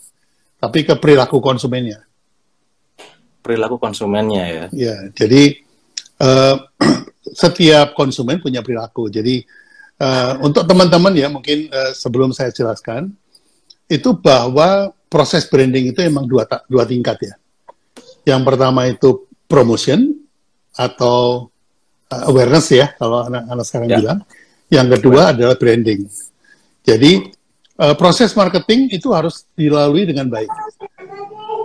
[0.59, 2.03] tapi ke perilaku konsumennya.
[3.39, 4.65] Perilaku konsumennya ya.
[4.71, 5.63] Ya, jadi
[6.19, 6.55] uh,
[7.43, 9.07] setiap konsumen punya perilaku.
[9.07, 9.43] Jadi
[10.03, 13.11] uh, untuk teman-teman ya mungkin uh, sebelum saya jelaskan
[13.87, 17.35] itu bahwa proses branding itu emang dua dua tingkat ya.
[18.27, 20.18] Yang pertama itu promotion
[20.79, 21.51] atau
[22.07, 23.97] uh, awareness ya kalau anak-anak sekarang ya.
[23.99, 24.19] bilang.
[24.69, 26.05] Yang kedua adalah branding.
[26.85, 27.27] Jadi
[27.81, 30.51] uh, proses marketing itu harus dilalui dengan baik.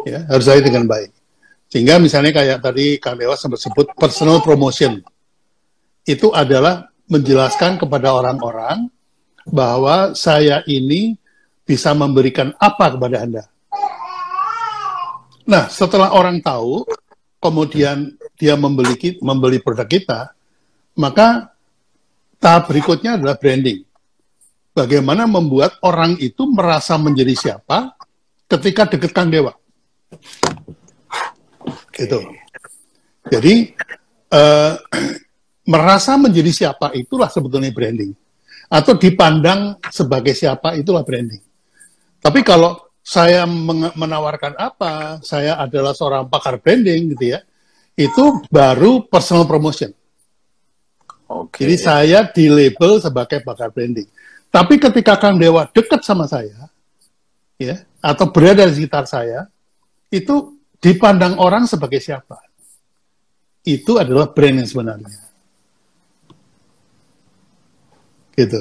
[0.09, 1.14] Ya, harus dilalui dengan baik.
[1.68, 5.05] Sehingga misalnya kayak tadi Kang Dewa sempat sebut personal promotion
[6.05, 8.88] itu adalah menjelaskan kepada orang-orang
[9.48, 11.16] bahwa saya ini
[11.64, 13.44] bisa memberikan apa kepada Anda.
[15.44, 16.88] Nah, setelah orang tahu,
[17.40, 20.20] kemudian dia membeli membeli produk kita,
[20.99, 21.55] maka
[22.42, 23.83] tahap berikutnya adalah branding.
[24.75, 27.94] Bagaimana membuat orang itu merasa menjadi siapa
[28.51, 29.55] ketika dekat Kang Dewa.
[31.94, 32.18] Gitu.
[33.31, 33.55] Jadi
[34.35, 34.75] uh,
[35.73, 38.11] merasa menjadi siapa itulah sebetulnya branding.
[38.66, 41.40] Atau dipandang sebagai siapa itulah branding.
[42.18, 43.44] Tapi kalau saya
[43.94, 47.44] menawarkan apa, saya adalah seorang pakar branding gitu ya,
[47.95, 49.95] itu baru personal promotion.
[51.25, 51.67] Okay.
[51.67, 54.07] Jadi saya di label sebagai pakar branding.
[54.51, 56.71] Tapi ketika Kang Dewa dekat sama saya,
[57.59, 59.51] ya, atau berada di sekitar saya,
[60.15, 62.39] itu dipandang orang sebagai siapa?
[63.65, 65.11] Itu adalah brand yang sebenarnya.
[68.35, 68.61] Gitu.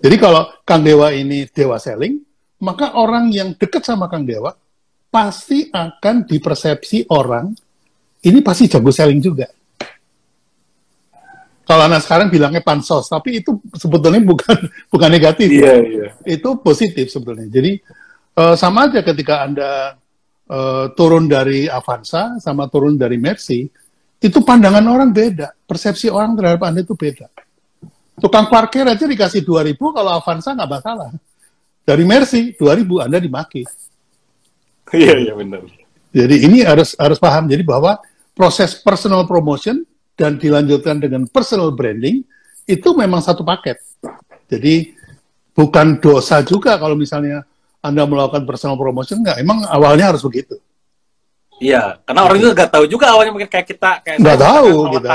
[0.00, 2.20] Jadi kalau Kang Dewa ini Dewa Selling,
[2.62, 4.54] maka orang yang dekat sama Kang Dewa
[5.12, 7.52] pasti akan dipersepsi orang
[8.26, 9.46] ini pasti jago selling juga.
[11.66, 14.54] Kalau anak sekarang bilangnya pansos, tapi itu sebetulnya bukan
[14.92, 15.50] bukan negatif.
[15.50, 16.10] Iya, yeah, yeah.
[16.22, 17.50] Itu positif sebetulnya.
[17.50, 17.82] Jadi
[18.38, 19.98] uh, sama aja ketika Anda
[20.46, 23.66] uh, turun dari Avanza sama turun dari Mercy,
[24.22, 27.26] itu pandangan orang beda, persepsi orang terhadap Anda itu beda.
[28.16, 31.10] Tukang parkir aja dikasih 2000 kalau Avanza nggak masalah.
[31.82, 33.66] Dari Mercy 2000 Anda dimaki.
[34.94, 35.66] Iya iya benar.
[36.14, 37.98] Jadi ini harus harus paham jadi bahwa
[38.36, 39.80] proses personal promotion
[40.12, 42.20] dan dilanjutkan dengan personal branding
[42.68, 43.80] itu memang satu paket.
[44.52, 44.92] Jadi
[45.56, 47.48] bukan dosa juga kalau misalnya
[47.80, 50.60] Anda melakukan personal promotion enggak, emang awalnya harus begitu.
[51.56, 55.08] Iya, karena orang itu nggak tahu juga awalnya mungkin kayak kita kayak nggak tahu gitu.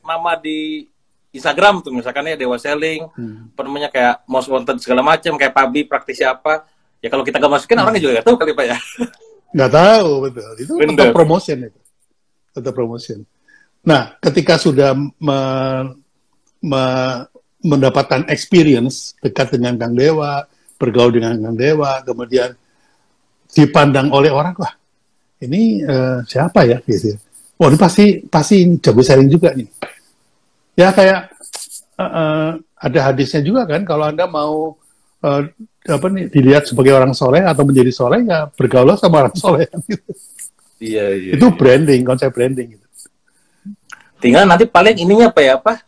[0.00, 0.88] nama di
[1.36, 3.52] Instagram tuh misalkan ya Dewa Selling, hmm.
[3.60, 6.64] namanya kayak most wanted segala macam, kayak Pabi praktisi apa.
[7.02, 7.82] Ya kalau kita gak masukin hmm.
[7.82, 8.78] orangnya juga gak tahu kali Pak ya.
[9.52, 10.52] Gak tahu betul.
[10.56, 10.88] Itu Bener.
[10.96, 11.81] tetap promotion itu.
[12.52, 13.24] Tetap promotion.
[13.82, 15.40] Nah, ketika sudah me,
[16.62, 16.84] me,
[17.64, 20.46] mendapatkan experience dekat dengan Kang Dewa,
[20.78, 22.54] bergaul dengan Kang Dewa, kemudian
[23.50, 24.74] dipandang oleh orang, wah
[25.42, 27.18] ini uh, siapa ya gitu.
[27.58, 29.66] Wah ini pasti pasti jago selling juga nih
[30.76, 31.20] ya kayak
[32.00, 32.48] uh, uh,
[32.80, 34.74] ada hadisnya juga kan kalau anda mau
[35.22, 35.42] uh,
[35.82, 40.12] apa nih dilihat sebagai orang soleh atau menjadi soleh ya bergaul sama orang soleh gitu.
[40.82, 41.32] Iya, iya.
[41.38, 42.74] Itu branding, konsep branding.
[42.74, 42.86] Gitu.
[44.18, 45.78] Tinggal nanti paling ininya apa ya apa?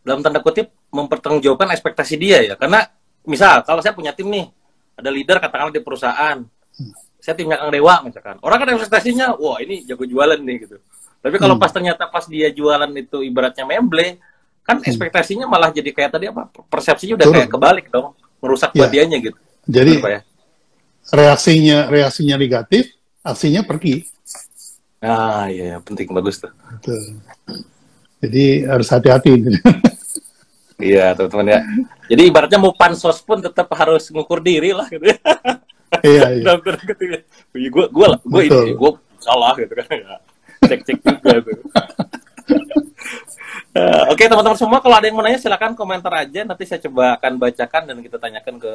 [0.00, 2.54] Dalam tanda kutip mempertanggungjawabkan ekspektasi dia ya.
[2.56, 2.88] Karena
[3.28, 4.48] misal kalau saya punya tim nih,
[4.96, 6.92] ada leader katakanlah di perusahaan, hmm.
[7.20, 8.36] saya timnya Kang Dewa misalkan.
[8.40, 10.76] Orang kan ekspektasinya, wah ini jago jualan nih gitu.
[11.20, 11.62] Tapi kalau hmm.
[11.62, 14.20] pas ternyata pas dia jualan itu ibaratnya memble,
[14.64, 14.88] kan hmm.
[14.88, 16.48] ekspektasinya malah jadi kayak tadi apa?
[16.48, 17.36] Persepsinya udah Turun.
[17.36, 18.88] kayak kebalik dong, merusak ya.
[18.88, 19.36] dianya gitu.
[19.68, 20.20] Jadi ya?
[21.12, 24.08] reaksinya reaksinya negatif, aksinya pergi.
[25.00, 26.52] Ah iya, iya, penting bagus tuh.
[26.52, 27.16] Betul.
[28.20, 29.32] Jadi harus hati-hati.
[30.92, 31.60] iya teman-teman ya.
[32.12, 35.08] Jadi ibaratnya mau pansos pun tetap harus ngukur diri lah gitu.
[35.08, 35.18] Ya.
[36.04, 36.52] iya iya.
[37.56, 38.92] Gue gue gue ini gue
[39.24, 39.88] salah gitu kan.
[39.88, 40.16] Ya.
[40.68, 41.58] Cek cek juga tuh.
[43.70, 46.82] Uh, Oke okay, teman-teman semua kalau ada yang mau nanya silakan komentar aja nanti saya
[46.90, 48.72] coba akan bacakan dan kita tanyakan ke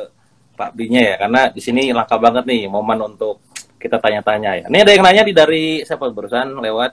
[0.56, 3.44] Pak Binya ya karena di sini langka banget nih momen untuk
[3.86, 4.66] kita tanya-tanya ya.
[4.66, 6.92] Ini ada yang nanya di dari siapa barusan lewat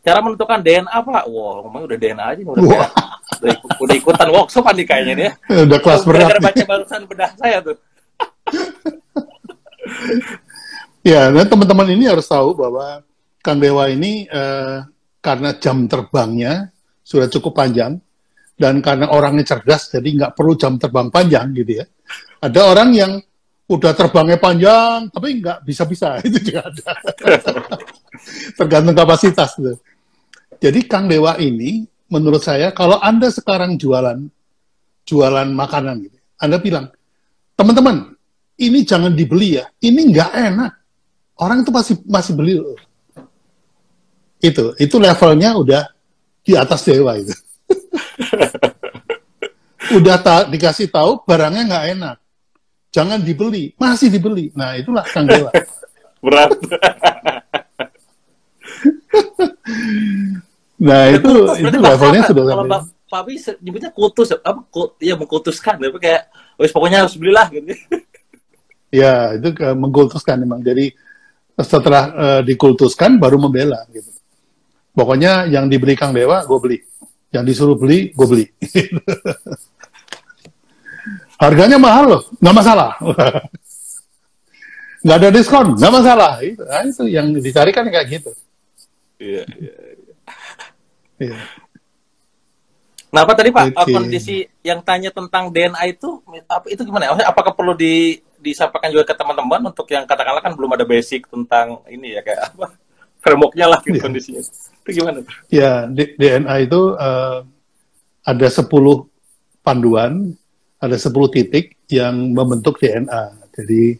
[0.00, 1.24] cara menentukan DNA Pak.
[1.28, 2.88] Wah, wow, ngomongnya udah DNA aja udah, wow.
[3.40, 5.32] udah, ikut, udah ikutan workshop nih kayaknya nih ya.
[5.68, 6.40] Udah kelas berat.
[6.40, 7.76] baca barusan bedah saya tuh.
[11.12, 13.04] ya, dan teman-teman ini harus tahu bahwa
[13.44, 14.76] Kang Dewa ini eh,
[15.20, 16.72] karena jam terbangnya
[17.04, 18.00] sudah cukup panjang
[18.56, 21.86] dan karena orangnya cerdas jadi nggak perlu jam terbang panjang gitu ya.
[22.44, 23.12] Ada orang yang
[23.64, 26.90] udah terbangnya panjang tapi nggak bisa-bisa itu juga ada.
[28.56, 29.78] Tergantung kapasitas tuh.
[30.60, 34.20] Jadi Kang Dewa ini menurut saya kalau Anda sekarang jualan
[35.04, 36.18] jualan makanan gitu.
[36.40, 36.88] Anda bilang,
[37.56, 38.16] "Teman-teman,
[38.60, 39.64] ini jangan dibeli ya.
[39.80, 40.72] Ini nggak enak."
[41.34, 42.78] Orang itu masih masih beli loh.
[44.38, 45.82] Itu, itu levelnya udah
[46.44, 47.32] di atas dewa itu.
[49.94, 52.16] Udah ta dikasih tahu barangnya nggak enak.
[52.94, 54.54] Jangan dibeli, masih dibeli.
[54.54, 55.50] Nah, itulah Kang Dewa.
[56.24, 56.54] Berat.
[60.86, 64.62] nah, itu itu levelnya sudah Kalau Pak Papi nyebutnya kutus apa
[64.98, 67.66] ya mengkutuskan tapi kayak wis pokoknya harus belilah gitu.
[69.02, 70.62] ya, itu ke, mengkultuskan memang.
[70.62, 70.94] Jadi
[71.58, 74.06] setelah uh, dikultuskan baru membela gitu.
[74.94, 76.78] Pokoknya yang dibeli Kang Dewa, gue beli.
[77.34, 78.46] Yang disuruh beli, gue beli.
[81.38, 82.90] Harganya mahal loh, nggak masalah.
[85.04, 86.32] nggak ada diskon, nggak masalah.
[86.40, 88.30] Itu, nah, itu yang dicari kan kayak gitu.
[89.18, 89.74] Iya, iya,
[91.20, 91.38] iya.
[93.14, 93.94] Nah, apa tadi Pak okay.
[93.94, 96.18] kondisi yang tanya tentang DNA itu
[96.50, 97.14] apa itu gimana?
[97.22, 101.78] Apakah perlu di disampaikan juga ke teman-teman untuk yang katakanlah kan belum ada basic tentang
[101.86, 102.74] ini ya kayak apa?
[103.24, 104.04] frameworknya lah gitu, yeah.
[104.04, 104.42] kondisinya.
[104.84, 105.18] Itu gimana?
[105.48, 107.40] Ya, DNA itu uh,
[108.20, 108.68] ada 10
[109.64, 110.36] panduan,
[110.84, 113.48] ada 10 titik yang membentuk DNA.
[113.56, 113.96] Jadi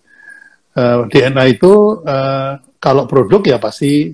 [0.76, 4.12] uh, eh, DNA itu uh, kalau produk ya pasti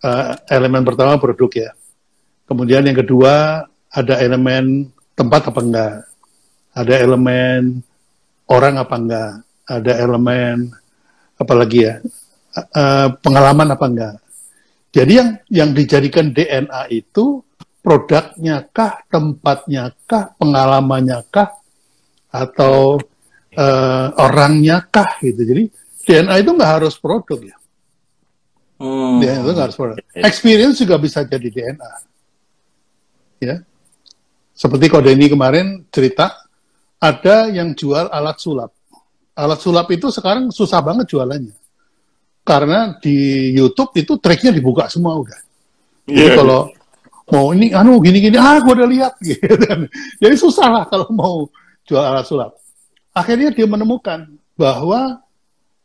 [0.00, 1.70] uh, elemen pertama produk ya.
[2.48, 5.96] Kemudian yang kedua ada elemen tempat apa enggak,
[6.72, 7.84] ada elemen
[8.48, 9.32] orang apa enggak,
[9.68, 10.56] ada elemen
[11.36, 12.00] apa lagi ya,
[12.72, 14.16] uh, pengalaman apa enggak.
[14.92, 17.40] Jadi yang yang dijadikan DNA itu
[17.80, 21.61] produknya kah, tempatnya kah, pengalamannya kah,
[22.32, 22.96] atau
[23.54, 25.44] uh, orangnya kah gitu.
[25.44, 25.62] Jadi
[26.02, 27.56] DNA itu nggak harus produk ya.
[28.80, 29.20] Hmm.
[29.20, 29.96] DNA itu nggak harus produk.
[30.16, 31.92] Experience juga bisa jadi DNA.
[33.44, 33.56] Ya.
[34.56, 36.32] Seperti kode ini kemarin cerita,
[36.96, 38.72] ada yang jual alat sulap.
[39.36, 41.62] Alat sulap itu sekarang susah banget jualannya
[42.42, 45.40] karena di YouTube itu tracknya dibuka semua udah.
[46.10, 46.34] Jadi yeah.
[46.34, 46.60] kalau
[47.30, 49.54] mau ini anu gini-gini ah gue udah lihat gitu.
[50.18, 51.46] Jadi susah lah kalau mau
[51.92, 52.56] jual alat sulap.
[53.12, 54.24] Akhirnya dia menemukan
[54.56, 55.20] bahwa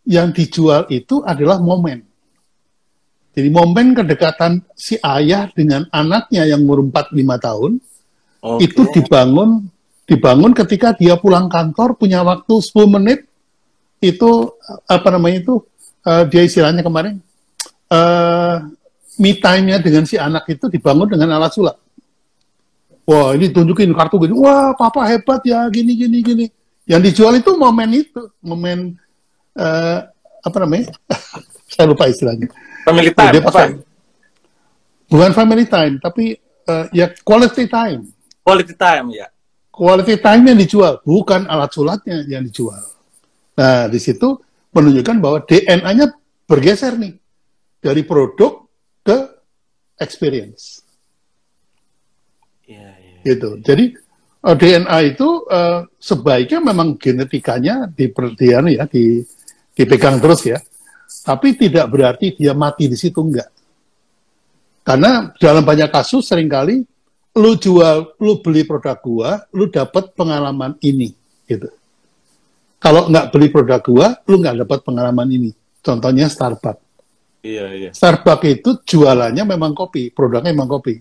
[0.08, 2.08] yang dijual itu adalah momen.
[3.36, 7.72] Jadi momen kedekatan si ayah dengan anaknya yang umur 4-5 tahun
[8.41, 8.65] okay.
[8.65, 9.67] itu dibangun
[10.08, 13.28] dibangun ketika dia pulang kantor punya waktu 10 menit
[14.00, 14.56] itu
[14.88, 15.54] apa namanya itu
[16.08, 17.20] uh, dia istilahnya kemarin
[17.91, 18.63] uh,
[19.20, 21.78] me time-nya dengan si anak itu dibangun dengan alat sulap.
[23.08, 24.36] Wah, ini tunjukin kartu gini.
[24.36, 26.46] Wah, papa hebat ya, gini gini gini.
[26.84, 29.00] Yang dijual itu momen itu, momen
[29.56, 30.04] uh,
[30.43, 30.91] apa namanya?
[31.72, 32.52] Saya lupa istilahnya.
[32.84, 33.32] Family time.
[33.32, 33.62] Dia apa?
[35.08, 36.36] Bukan family time, tapi
[36.67, 38.12] uh, ya quality time.
[38.43, 39.28] Quality time ya.
[39.72, 42.82] Quality time yang dijual, bukan alat sulapnya yang dijual.
[43.56, 44.36] Nah, di situ
[44.76, 46.12] menunjukkan bahwa DNA-nya
[46.43, 47.15] bergeser nih
[47.80, 48.67] dari produk
[49.06, 49.17] ke
[50.02, 50.87] experience.
[53.27, 53.49] Gitu.
[53.59, 53.85] Jadi
[54.47, 59.19] uh, eh, DNA itu uh, sebaiknya memang genetikanya diperdian ya di,
[59.75, 60.59] dipegang terus ya.
[61.07, 63.51] Tapi tidak berarti dia mati di situ enggak.
[64.87, 66.79] Karena dalam banyak kasus sering kali
[67.37, 71.13] lu jual, lu beli produk gua, lu dapat pengalaman ini
[71.45, 71.69] gitu.
[72.79, 75.51] Kalau nggak beli produk gua, lu nggak dapat pengalaman ini.
[75.83, 76.81] Contohnya Starbucks.
[77.45, 77.89] Iya, iya.
[77.93, 80.97] Starbucks itu jualannya memang kopi, produknya memang kopi.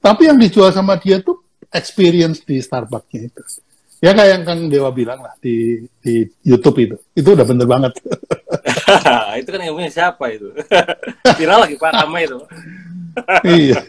[0.00, 3.42] Tapi yang dijual sama dia tuh experience di Starbucksnya itu.
[4.00, 6.96] Ya kayak yang Kang Dewa bilang lah di, di YouTube itu.
[7.12, 8.00] Itu udah bener banget.
[9.40, 10.56] itu kan yang punya siapa itu?
[11.38, 12.38] Viral lagi Pak Rama itu.
[13.60, 13.80] iya.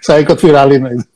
[0.00, 1.06] Saya ikut viralin itu.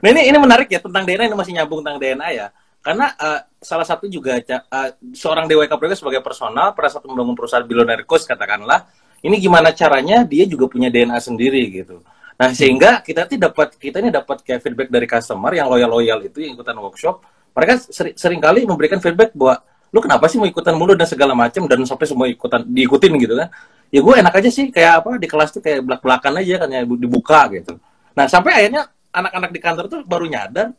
[0.00, 2.46] nah ini ini menarik ya tentang DNA ini masih nyambung tentang DNA ya.
[2.82, 7.62] Karena uh, salah satu juga uh, seorang DWK Proyek sebagai personal pada saat membangun perusahaan
[7.62, 8.90] billionaire coach katakanlah,
[9.22, 12.02] ini gimana caranya dia juga punya DNA sendiri gitu.
[12.38, 16.18] Nah sehingga kita tidak dapat kita ini dapat kayak feedback dari customer yang loyal loyal
[16.24, 19.60] itu yang ikutan workshop, mereka sering, sering kali memberikan feedback bahwa
[19.92, 23.34] lu kenapa sih mau ikutan mulu dan segala macam dan sampai semua ikutan diikutin gitu
[23.36, 23.52] kan?
[23.92, 26.68] Ya gue enak aja sih kayak apa di kelas tuh kayak belak belakan aja kan
[26.72, 27.76] ya dibuka gitu.
[28.16, 30.72] Nah sampai akhirnya anak-anak di kantor tuh baru nyadar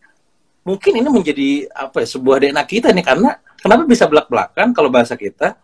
[0.65, 5.13] mungkin ini menjadi apa ya, sebuah DNA kita nih karena kenapa bisa belak-belakan kalau bahasa
[5.13, 5.59] kita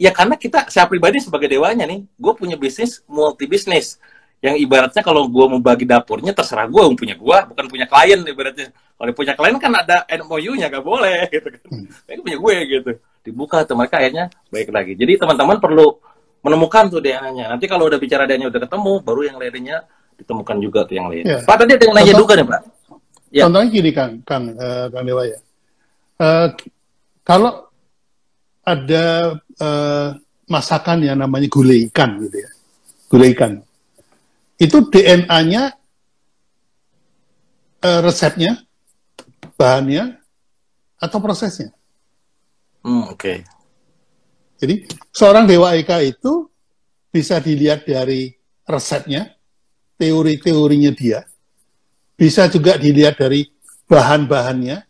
[0.00, 3.98] ya karena kita saya pribadi sebagai dewanya nih gue punya bisnis multi bisnis
[4.44, 8.20] yang ibaratnya kalau gue mau bagi dapurnya terserah gue yang punya gue bukan punya klien
[8.20, 8.76] ibaratnya.
[8.76, 11.64] Kalau punya klien kan ada MOU-nya gak boleh gitu kan.
[11.72, 12.12] Hmm.
[12.12, 12.90] ini punya gue gitu.
[13.24, 14.92] Dibuka tuh mereka akhirnya baik lagi.
[15.00, 15.96] Jadi teman-teman perlu
[16.44, 19.88] menemukan tuh DNA-nya nanti kalau udah bicara DNA udah ketemu baru yang lainnya
[20.20, 21.24] ditemukan juga tuh yang lain.
[21.24, 21.40] Ya.
[21.40, 22.60] Pak tadi ada yang nanya juga nih Pak.
[23.32, 23.42] Ya.
[23.48, 25.38] Contohnya gini Kang, Kang, uh, Kang Dewa ya.
[26.20, 26.52] Uh,
[27.24, 27.72] kalau
[28.60, 30.08] ada uh,
[30.44, 32.50] masakan yang namanya gulai ikan gitu ya,
[33.08, 33.64] gulai ikan,
[34.64, 35.76] itu DNA-nya
[37.84, 38.64] uh, resepnya,
[39.60, 40.16] bahannya,
[40.96, 41.70] atau prosesnya.
[42.80, 43.16] Hmm, Oke.
[43.20, 43.38] Okay.
[44.64, 44.74] Jadi
[45.12, 46.48] seorang dewa eka itu
[47.12, 48.32] bisa dilihat dari
[48.64, 49.36] resepnya,
[50.00, 51.28] teori-teorinya dia,
[52.16, 53.44] bisa juga dilihat dari
[53.84, 54.80] bahan-bahannya.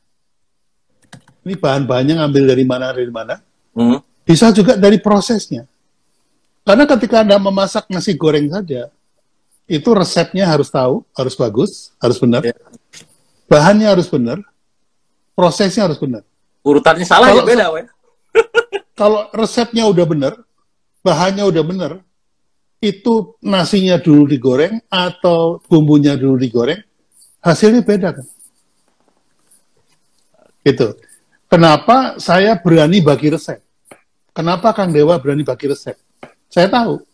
[1.45, 3.37] Ini bahan-bahannya ngambil dari mana dari mana.
[3.75, 4.01] Hmm.
[4.25, 5.69] Bisa juga dari prosesnya.
[6.65, 8.89] Karena ketika Anda memasak nasi goreng saja,
[9.65, 12.45] itu resepnya harus tahu, harus bagus, harus benar.
[12.45, 12.59] Yeah.
[13.49, 14.41] Bahannya harus benar,
[15.33, 16.23] prosesnya harus benar.
[16.65, 17.83] Urutannya salah ya kalau, ya beda, we.
[19.01, 20.33] kalau resepnya udah benar,
[21.05, 21.93] bahannya udah benar,
[22.81, 26.81] itu nasinya dulu digoreng atau bumbunya dulu digoreng,
[27.41, 28.27] hasilnya beda kan.
[30.65, 30.97] Gitu.
[31.49, 33.61] Kenapa saya berani bagi resep?
[34.35, 35.95] Kenapa Kang Dewa berani bagi resep?
[36.49, 37.05] Saya tahu.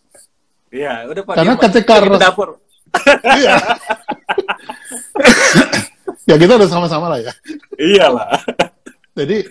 [0.71, 1.35] Iya, udah Pak.
[1.35, 2.49] Karena ketika dapur.
[3.35, 3.55] iya.
[6.29, 7.31] ya kita udah sama-sama lah ya.
[7.75, 8.39] Iyalah.
[9.11, 9.43] Jadi,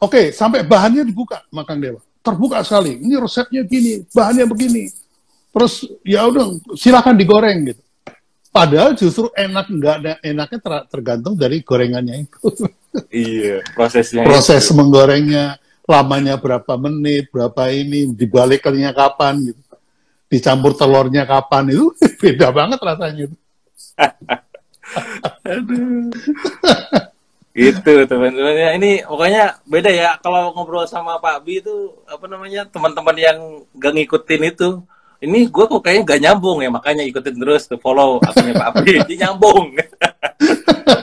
[0.00, 2.00] oke, okay, sampai bahannya dibuka, Kang Dewa.
[2.24, 2.96] Terbuka sekali.
[2.96, 4.88] Ini resepnya gini, bahannya begini.
[5.52, 7.82] Terus ya udah, silakan digoreng gitu.
[8.48, 12.40] Padahal justru enak nggak ada enaknya ter, tergantung dari gorengannya itu.
[13.12, 14.24] iya, prosesnya.
[14.24, 14.72] Proses itu.
[14.72, 19.62] menggorengnya lamanya berapa menit, berapa ini, dibaliknya kapan gitu.
[20.28, 21.88] Dicampur telurnya kapan itu
[22.20, 23.36] beda banget rasanya itu.
[25.48, 26.12] Aduh.
[27.58, 32.62] gitu teman-teman ya ini pokoknya beda ya kalau ngobrol sama Pak Bi itu apa namanya
[32.70, 33.38] teman-teman yang
[33.74, 34.78] gak ngikutin itu
[35.18, 39.02] ini gue kok kayaknya gak nyambung ya makanya ikutin terus tuh follow akunnya Pak Abdi
[39.10, 39.74] dia nyambung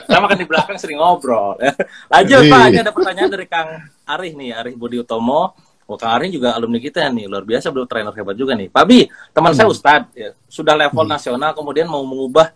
[0.06, 1.58] sama kan di belakang sering ngobrol
[2.12, 3.68] lanjut Pak ini ada pertanyaan dari Kang
[4.06, 7.86] Arih nih Arih Budi Utomo Oh, Kang Arih juga alumni kita nih, luar biasa, belum
[7.86, 8.66] trainer hebat juga nih.
[8.66, 9.58] Pak Bi, teman hmm.
[9.62, 11.14] saya Ustadz, ya, sudah level hmm.
[11.14, 12.50] nasional, kemudian mau mengubah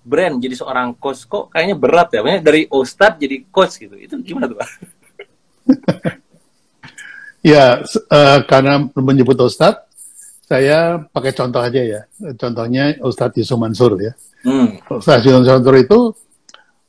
[0.00, 4.16] brand jadi seorang coach, kok kayaknya berat ya, Maksudnya dari Ustadz jadi coach gitu, itu
[4.24, 4.68] gimana tuh Pak?
[7.52, 9.84] ya, uh, karena menyebut Ustadz,
[10.48, 12.00] saya pakai contoh aja ya.
[12.34, 14.16] Contohnya Ustadz Yusuf Mansur ya.
[14.42, 14.82] Hmm.
[14.88, 15.98] Ustadz Yusuf Mansur itu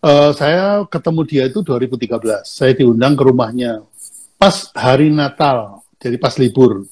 [0.02, 2.44] uh, saya ketemu dia itu 2013.
[2.46, 3.86] Saya diundang ke rumahnya
[4.36, 6.86] pas hari Natal, jadi pas libur.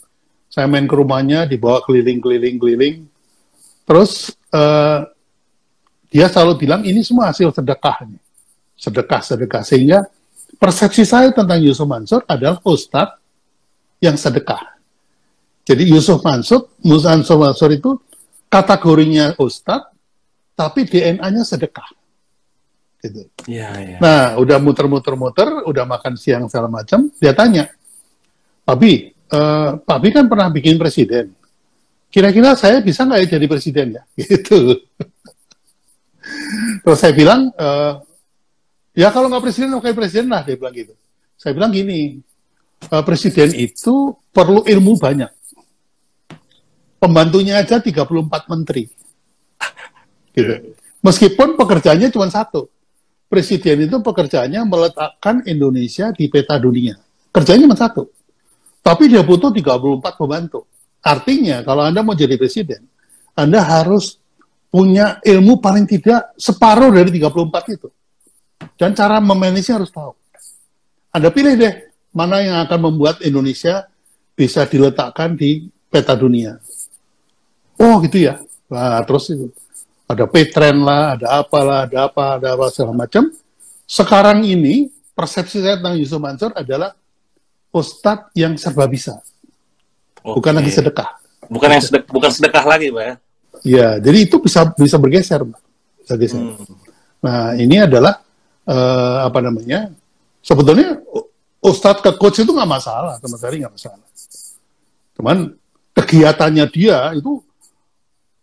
[0.50, 3.06] Saya main ke rumahnya, dibawa keliling-keliling-keliling.
[3.86, 5.06] Terus uh,
[6.10, 8.06] dia selalu bilang ini semua hasil sedekah.
[8.78, 9.62] Sedekah-sedekah.
[9.62, 10.00] Sehingga
[10.58, 13.22] persepsi saya tentang Yusuf Mansur adalah Ustadz
[14.02, 14.80] yang sedekah
[15.70, 17.94] jadi Yusuf Mansur, Musa Mansur itu
[18.50, 19.94] kategorinya ustadz,
[20.58, 21.86] tapi DNA-nya sedekah.
[23.00, 23.32] Gitu.
[23.48, 23.98] Ya, ya.
[24.04, 27.72] Nah, udah muter-muter-muter, udah makan siang segala macam, dia tanya,
[28.68, 31.32] Pabi, uh, Pabi kan pernah bikin presiden.
[32.12, 34.04] Kira-kira saya bisa nggak ya jadi presiden ya?
[34.20, 34.84] Gitu.
[36.84, 38.04] Terus saya bilang, uh,
[38.92, 40.94] ya kalau nggak presiden, oke presiden lah, dia bilang gitu.
[41.40, 42.20] Saya bilang gini,
[42.92, 45.32] uh, presiden itu perlu ilmu banyak.
[47.00, 48.84] Pembantunya aja 34 menteri.
[50.36, 50.76] Gitu.
[51.00, 52.68] Meskipun pekerjaannya cuma satu.
[53.30, 56.98] Presiden itu pekerjaannya meletakkan Indonesia di peta dunia.
[57.30, 58.10] Kerjanya cuma satu.
[58.82, 60.66] Tapi dia butuh 34 pembantu.
[61.06, 62.90] Artinya, kalau Anda mau jadi presiden,
[63.38, 64.18] Anda harus
[64.74, 67.90] punya ilmu paling tidak separuh dari 34 itu.
[68.74, 70.18] Dan cara memanage harus tahu.
[71.14, 71.74] Anda pilih deh,
[72.10, 73.86] mana yang akan membuat Indonesia
[74.34, 76.58] bisa diletakkan di peta dunia.
[77.78, 78.42] Oh gitu ya.
[78.70, 79.54] Nah, terus itu
[80.10, 83.30] ada petren lah, ada apalah, ada apa, ada apa segala macam.
[83.86, 86.98] Sekarang ini persepsi saya tentang Yusuf Mansur adalah
[87.70, 89.22] ustadz yang serba bisa,
[90.26, 90.34] okay.
[90.34, 91.22] bukan lagi sedekah.
[91.50, 93.14] Bukan yang sedek, bukan sedekah lagi, pak ya?
[93.66, 95.62] Ya, jadi itu bisa bisa bergeser, pak.
[96.02, 96.42] Bisa geser.
[96.42, 96.58] Hmm.
[97.22, 98.22] Nah, ini adalah
[98.66, 99.94] uh, apa namanya?
[100.42, 100.98] Sebetulnya
[101.62, 104.08] ustadz ke coach itu nggak masalah, sekali nggak masalah.
[105.18, 105.38] Cuman
[105.98, 107.44] kegiatannya dia itu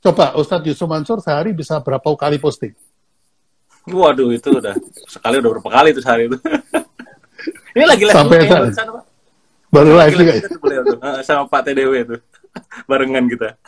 [0.07, 2.71] Coba Ustadz Yusuf Mansur sehari bisa berapa kali posting?
[3.91, 4.79] Waduh, itu udah
[5.11, 6.39] sekali udah berapa kali itu sehari itu.
[7.75, 9.03] Ini lagi live Sampai sana,
[9.67, 10.43] Baru live juga ya?
[10.47, 12.17] Eh, sama Pak TDW itu.
[12.91, 13.59] Barengan kita.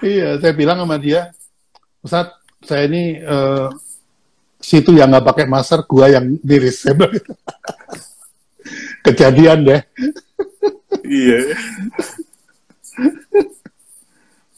[0.00, 1.28] Iya, saya bilang sama dia,
[2.00, 3.68] Ustadz, saya ini uh,
[4.56, 6.88] situ yang nggak pakai masker, gua yang diris.
[9.04, 9.80] Kejadian deh.
[11.04, 11.52] iya.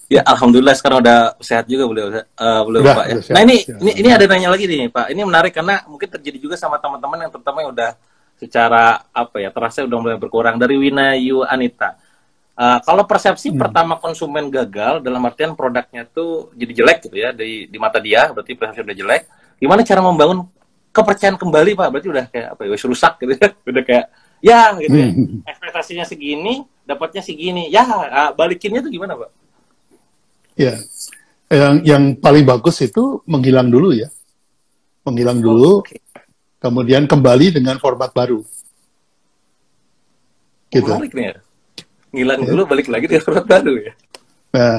[0.06, 3.14] Ya, alhamdulillah sekarang udah sehat juga beliau, uh, beliau udah, Pak ya.
[3.26, 3.82] Sehat, nah ini sehat.
[3.82, 5.10] ini ini ada nanya lagi nih Pak.
[5.10, 7.90] Ini menarik karena mungkin terjadi juga sama teman-teman yang terutama yang udah
[8.38, 11.98] secara apa ya terasa udah mulai berkurang dari Wina Yu Anita.
[12.54, 13.58] Uh, kalau persepsi hmm.
[13.58, 18.30] pertama konsumen gagal dalam artian produknya tuh jadi jelek gitu ya di di mata dia
[18.30, 19.22] berarti persepsi udah jelek.
[19.58, 20.46] Gimana cara membangun
[20.94, 21.86] kepercayaan kembali Pak?
[21.90, 22.78] Berarti udah kayak apa ya?
[22.78, 23.48] Rusak gitu ya.
[23.74, 24.06] Udah kayak
[24.38, 25.08] ya gitu ya.
[25.10, 25.42] Hmm.
[25.50, 27.66] Ekspektasinya segini, dapatnya segini.
[27.74, 29.45] Ya, uh, balikinnya tuh gimana Pak?
[30.56, 30.80] Ya,
[31.52, 34.08] yang yang paling bagus itu menghilang dulu ya,
[35.04, 36.00] menghilang dulu, oh, okay.
[36.58, 38.40] kemudian kembali dengan format baru.
[40.72, 40.88] Gitu.
[40.88, 41.36] Menarik nih ya.
[42.16, 42.48] Ngilang ya.
[42.48, 43.92] dulu, balik lagi dengan format baru ya.
[44.56, 44.78] Nah,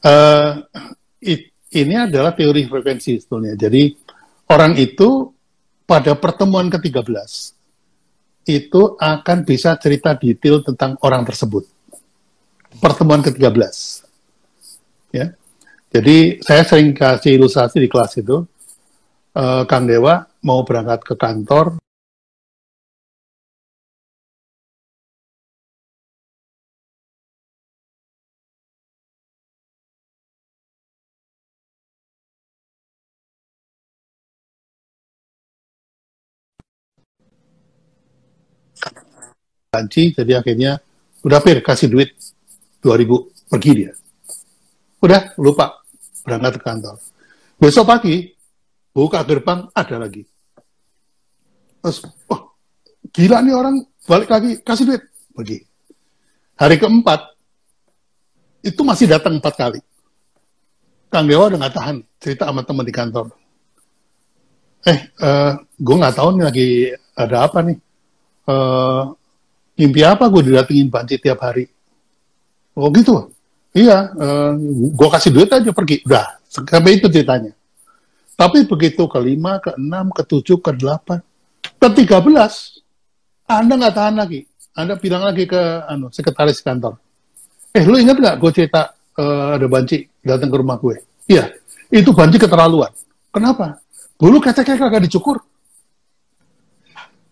[0.00, 0.50] uh,
[1.20, 3.52] it, ini adalah teori frekuensi sebetulnya.
[3.54, 3.92] Jadi
[4.48, 5.28] orang itu
[5.84, 7.12] pada pertemuan ke-13
[8.46, 11.68] itu akan bisa cerita detail tentang orang tersebut.
[12.80, 14.05] Pertemuan ke-13
[15.16, 15.26] ya.
[15.90, 18.44] Jadi saya sering kasih ilustrasi di kelas itu,
[19.32, 21.80] uh, Kang Dewa mau berangkat ke kantor,
[39.76, 40.80] Banci, jadi akhirnya
[41.20, 42.16] udah pir kasih duit
[42.80, 43.92] 2000 pergi dia
[45.00, 45.82] Udah lupa
[46.24, 46.96] berangkat ke kantor.
[47.56, 48.32] Besok pagi
[48.92, 50.24] buka gerbang ada lagi.
[51.84, 52.56] Terus, oh,
[53.12, 53.76] gila nih orang
[54.08, 55.02] balik lagi kasih duit
[55.36, 55.62] pergi.
[56.56, 57.20] Hari keempat
[58.64, 59.80] itu masih datang empat kali.
[61.12, 63.30] Kang Dewa udah nggak tahan cerita sama teman di kantor.
[64.86, 66.68] Eh, uh, gue nggak tahu nih lagi
[67.14, 67.78] ada apa nih.
[68.46, 69.14] Uh,
[69.76, 71.68] mimpi apa gue didatengin banci tiap hari.
[72.74, 73.35] Oh gitu.
[73.76, 76.00] Iya, uh, eh, gue kasih duit aja pergi.
[76.08, 77.52] Udah, sampai itu ceritanya.
[78.32, 81.20] Tapi begitu ke lima, ke enam, ke tujuh, ke delapan,
[81.60, 82.80] ke tiga belas,
[83.44, 84.48] Anda nggak tahan lagi.
[84.72, 85.60] Anda bilang lagi ke
[85.92, 86.96] anu, sekretaris kantor.
[87.76, 90.96] Eh, lu ingat nggak gue cerita uh, ada banci datang ke rumah gue?
[91.28, 91.52] Iya,
[91.92, 92.92] itu banci keterlaluan.
[93.28, 93.76] Kenapa?
[94.16, 95.44] Bulu keteknya kagak dicukur.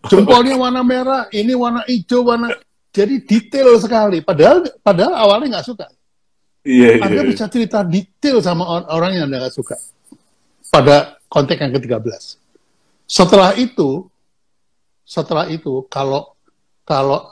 [0.05, 2.53] Jempolnya warna merah, ini warna hijau, warna
[2.93, 4.21] jadi detail sekali.
[4.21, 5.89] Padahal padahal awalnya nggak suka.
[6.65, 7.29] Iya, Anda iya.
[7.29, 9.77] bisa cerita detail sama orang yang Anda nggak suka
[10.73, 12.09] pada konteks yang ke-13.
[13.05, 14.09] Setelah itu,
[15.05, 16.33] setelah itu kalau
[16.81, 17.29] kalau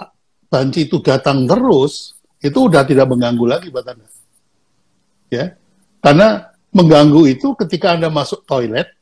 [0.54, 2.14] banci itu datang terus,
[2.46, 4.06] itu udah tidak mengganggu lagi buat Anda.
[5.34, 5.58] Ya.
[5.98, 8.94] Karena mengganggu itu ketika Anda masuk toilet,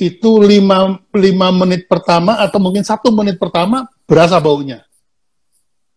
[0.00, 4.85] itu lima, lima menit pertama atau mungkin satu menit pertama berasa baunya.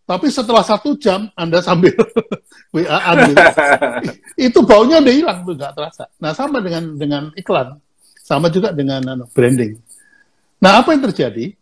[0.10, 1.94] Tapi setelah satu jam Anda sambil
[2.74, 2.98] WA
[3.30, 3.46] gitu,
[4.50, 6.10] itu baunya udah hilang tuh nggak terasa.
[6.18, 7.78] Nah sama dengan dengan iklan,
[8.18, 9.78] sama juga dengan ano, branding.
[10.66, 11.54] Nah apa yang terjadi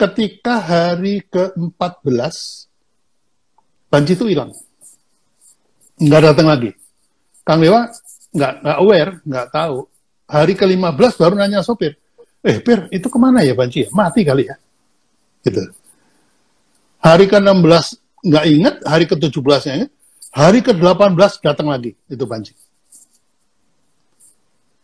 [0.00, 2.36] ketika hari ke-14
[3.92, 4.56] banci itu hilang,
[6.00, 6.72] nggak datang lagi.
[7.44, 7.84] Kang Dewa
[8.32, 9.78] nggak nggak aware, nggak tahu.
[10.30, 11.98] hari ke-15 baru nanya sopir,
[12.46, 13.88] eh Pir, itu ke mana ya banci ya?
[13.90, 14.54] Mati kali ya?
[15.42, 15.79] Gitu.
[17.00, 17.84] Hari ke-16
[18.28, 19.90] nggak ingat, hari ke-17 ingat,
[20.36, 22.52] hari ke-18 datang lagi, itu banci.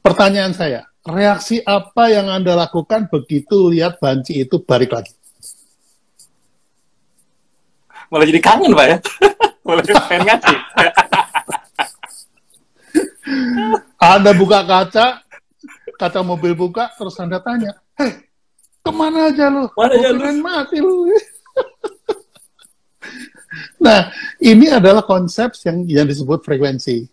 [0.01, 5.13] Pertanyaan saya, reaksi apa yang Anda lakukan begitu lihat banci itu balik lagi?
[8.09, 8.99] Malah jadi kangen, Pak ya?
[9.67, 10.59] Malah pengen ngasih.
[14.17, 15.21] Anda buka kaca,
[16.01, 18.25] kaca mobil buka, terus Anda tanya, hei,
[18.81, 19.69] ke mana aja lu?
[19.77, 20.41] Mana aja lu?
[20.41, 21.13] mati lu.
[23.81, 27.07] Nah, ini adalah konsep yang yang disebut frekuensi.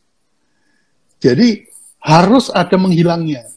[1.24, 1.64] Jadi
[2.04, 3.48] harus ada menghilangnya.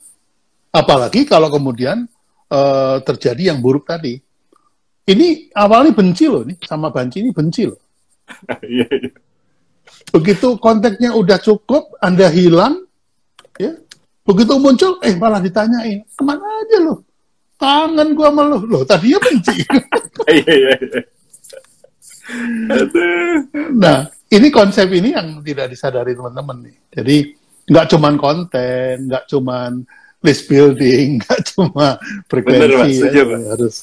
[0.71, 2.07] Apalagi kalau kemudian
[2.51, 4.23] uh, terjadi yang buruk tadi.
[5.07, 7.79] Ini awalnya benci loh, nih sama banci ini benci loh.
[8.67, 9.11] Iya, iya.
[10.11, 12.83] Begitu konteksnya udah cukup, Anda hilang,
[13.55, 13.79] ya.
[14.27, 17.07] Begitu muncul, eh malah ditanyain, ke mana aja lo?
[17.55, 18.59] Kangen gua sama lo.
[18.67, 19.55] Loh, tadinya benci.
[23.77, 26.77] Nah, ini konsep ini yang tidak disadari teman-teman nih.
[26.91, 27.17] Jadi,
[27.67, 29.83] nggak cuman konten, nggak cuman
[30.23, 33.25] list building, nggak cuma frekuensi, Bener, ya,
[33.55, 33.75] harus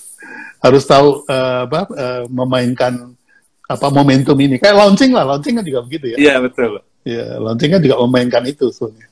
[0.64, 3.12] harus tahu uh, apa uh, memainkan
[3.68, 4.60] apa momentum ini.
[4.60, 6.18] Kayak launching lah, launching kan juga begitu ya.
[6.20, 6.80] Iya, betul.
[7.04, 9.08] Iya, launching kan juga memainkan itu soalnya.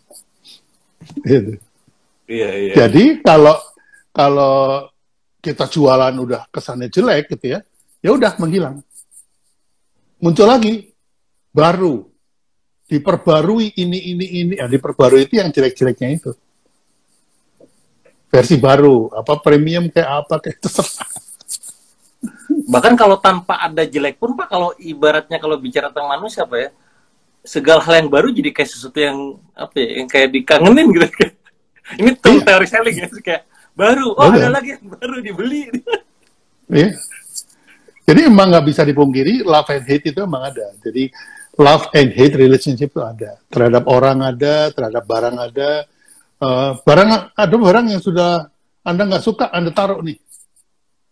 [1.23, 1.59] Gitu.
[2.31, 2.73] Iya, iya.
[2.75, 3.59] Jadi kalau
[4.15, 4.87] kalau
[5.43, 7.59] kita jualan udah kesannya jelek gitu ya,
[7.99, 8.79] ya udah menghilang.
[10.21, 10.73] Muncul lagi.
[11.51, 12.07] Baru.
[12.87, 14.53] Diperbarui ini ini ini.
[14.61, 16.31] Ya diperbarui itu yang jelek-jeleknya itu.
[18.29, 19.11] Versi baru.
[19.11, 21.09] Apa premium kayak apa kayak terserah.
[22.69, 26.69] Bahkan kalau tanpa ada jelek pun pak kalau ibaratnya kalau bicara tentang manusia apa ya
[27.41, 29.17] segala hal yang baru jadi kayak sesuatu yang
[29.57, 31.07] apa ya yang kayak dikangenin gitu
[32.01, 32.45] ini tuh iya.
[32.45, 33.43] teori selling ya kayak
[33.73, 34.13] baru.
[34.13, 34.37] Oh Betul.
[34.37, 35.61] ada lagi yang baru dibeli.
[36.71, 36.95] Iya.
[38.05, 41.09] Jadi emang nggak bisa dipungkiri love and hate itu emang ada jadi
[41.57, 45.69] love and hate relationship itu ada terhadap orang ada terhadap barang ada
[46.41, 48.49] uh, barang ada barang yang sudah
[48.81, 50.17] anda nggak suka anda taruh nih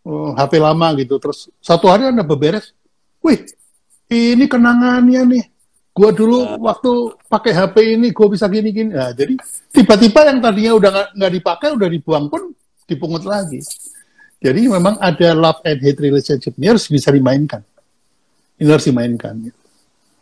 [0.06, 1.16] uh, eh, HP lama gitu.
[1.22, 2.72] Terus satu hari anda beberes,
[3.24, 3.46] wih,
[4.12, 5.46] ini kenangannya nih.
[5.90, 6.92] Gua dulu waktu
[7.28, 8.94] pakai HP ini, gua bisa gini-gini.
[8.94, 9.36] Nah, jadi
[9.74, 12.56] tiba-tiba yang tadinya udah nggak dipakai, udah dibuang pun
[12.88, 13.60] dipungut lagi.
[14.40, 17.60] Jadi memang ada love and hate relationship ini harus bisa dimainkan.
[18.56, 19.36] Ini harus dimainkan.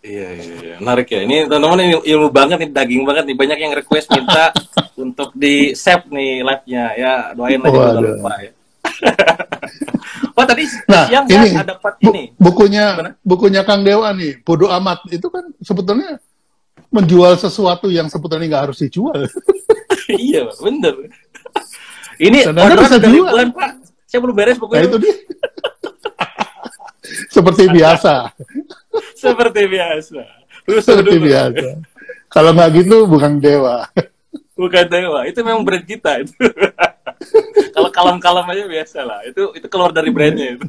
[0.01, 0.75] Iya, iya, iya.
[0.81, 1.21] Menarik ya.
[1.21, 3.37] Ini teman-teman ini ilmu banget nih, daging banget nih.
[3.37, 4.49] Banyak yang request minta
[5.05, 6.85] untuk di save nih live-nya.
[6.97, 8.51] Ya, doain aja oh, lupa ya.
[10.37, 12.23] Wah tadi nah, siang ini, ada dapat ini.
[12.37, 13.11] Bukunya Gimana?
[13.21, 15.05] bukunya Kang Dewa nih, bodoh amat.
[15.09, 16.21] Itu kan sebetulnya
[16.93, 19.25] menjual sesuatu yang sebetulnya nggak harus dijual.
[20.13, 21.09] iya, bener.
[22.17, 23.29] Ini orderan bisa dari jual.
[23.29, 23.71] bulan, Pak.
[24.07, 24.87] Saya belum beres bukunya.
[24.87, 25.15] Nah, itu dia.
[27.35, 28.13] Seperti biasa.
[29.13, 30.21] Seperti biasa.
[30.63, 31.67] Seperti biasa.
[32.31, 33.87] Kalau nggak gitu bukan dewa.
[34.55, 35.27] Bukan dewa.
[35.27, 36.23] Itu memang brand kita.
[36.23, 36.33] Itu.
[37.75, 39.19] Kalau kalem-kalem aja biasa lah.
[39.27, 40.67] Itu itu keluar dari brandnya itu.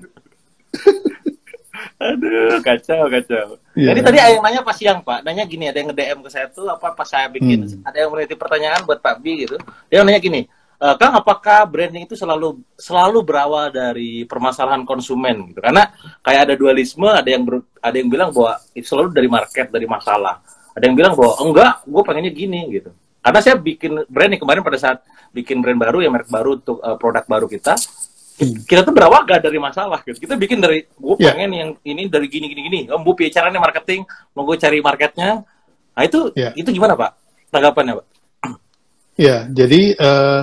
[1.98, 3.58] Aduh, kacau, kacau.
[3.74, 3.94] Yeah.
[3.94, 5.22] Jadi tadi ada yang nanya pas siang, Pak.
[5.26, 7.86] Nanya gini, ada yang nge-DM ke saya tuh apa pas saya bikin, hmm.
[7.86, 9.58] ada yang meneliti pertanyaan buat Pak Bi gitu.
[9.90, 10.46] Dia nanya gini,
[10.78, 15.60] e, Kang, apakah branding itu selalu selalu berawal dari permasalahan konsumen gitu?
[15.60, 15.90] Karena
[16.22, 19.86] kayak ada dualisme, ada yang ber, ada yang bilang bahwa itu selalu dari market, dari
[19.90, 20.38] masalah.
[20.78, 22.90] Ada yang bilang bahwa enggak, gue pengennya gini gitu.
[23.18, 24.98] Karena saya bikin brand nih kemarin pada saat
[25.34, 28.64] bikin brand baru ya merek baru untuk uh, produk baru kita, hmm.
[28.64, 30.22] kita tuh berawal gak dari masalah gitu.
[30.22, 31.34] Kita bikin dari gue yeah.
[31.34, 32.80] pengen yang ini dari gini gini gini.
[32.88, 35.42] Om Bu caranya marketing, mau gue cari marketnya.
[35.98, 36.54] Nah itu yeah.
[36.54, 37.10] itu gimana Pak?
[37.50, 38.06] Tanggapannya Pak?
[39.18, 40.42] Ya, yeah, jadi uh,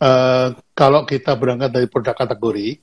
[0.00, 2.80] uh, kalau kita berangkat dari produk kategori,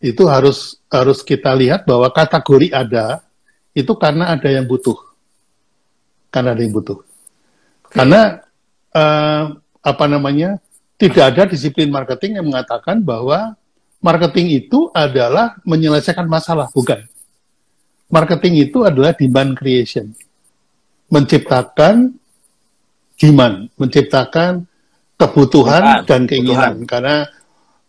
[0.00, 3.20] itu harus harus kita lihat bahwa kategori ada
[3.76, 4.96] itu karena ada yang butuh,
[6.32, 7.04] karena ada yang butuh.
[7.92, 8.40] Karena
[8.96, 10.56] uh, apa namanya
[10.96, 13.56] tidak ada disiplin marketing yang mengatakan bahwa
[14.00, 17.04] marketing itu adalah menyelesaikan masalah, bukan.
[18.10, 20.10] Marketing itu adalah demand creation,
[21.06, 22.18] menciptakan
[23.20, 24.66] demand, menciptakan
[25.20, 26.80] kebutuhan dan keinginan.
[26.80, 26.88] Kebutuhan.
[26.88, 27.16] Karena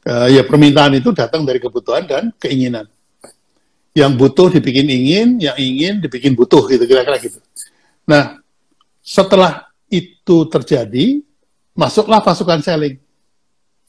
[0.03, 2.85] uh, ya permintaan itu datang dari kebutuhan dan keinginan.
[3.95, 7.39] Yang butuh dibikin ingin, yang ingin dibikin butuh, gitu kira-kira gitu.
[8.07, 8.39] Nah,
[9.03, 11.19] setelah itu terjadi,
[11.75, 12.95] masuklah pasukan selling.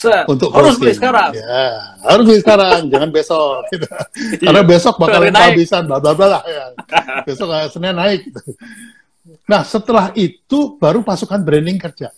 [0.02, 0.26] Set.
[0.26, 1.30] Untuk harus beli sekarang.
[1.30, 3.62] Ya, harus beli sekarang, jangan besok.
[3.70, 3.86] Gitu.
[4.42, 6.74] Karena besok bakal kehabisan, bla bla bla Ya.
[7.30, 8.26] besok uh, Senin naik.
[8.26, 8.58] Gitu.
[9.46, 12.10] Nah, setelah itu baru pasukan branding kerja.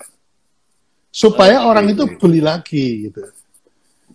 [1.15, 3.23] Supaya orang itu beli lagi gitu.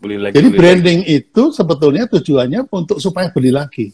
[0.03, 0.35] Beli lagi.
[0.35, 1.15] Jadi beli branding lagi.
[1.23, 3.87] itu sebetulnya tujuannya untuk supaya beli lagi.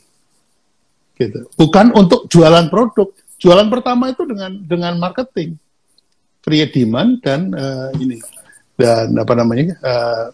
[1.14, 1.46] Gitu.
[1.54, 3.14] Bukan untuk jualan produk.
[3.38, 5.54] Jualan pertama itu dengan dengan marketing.
[6.42, 8.18] Create demand dan uh, ini
[8.74, 9.78] dan apa namanya?
[9.86, 10.26] Uh,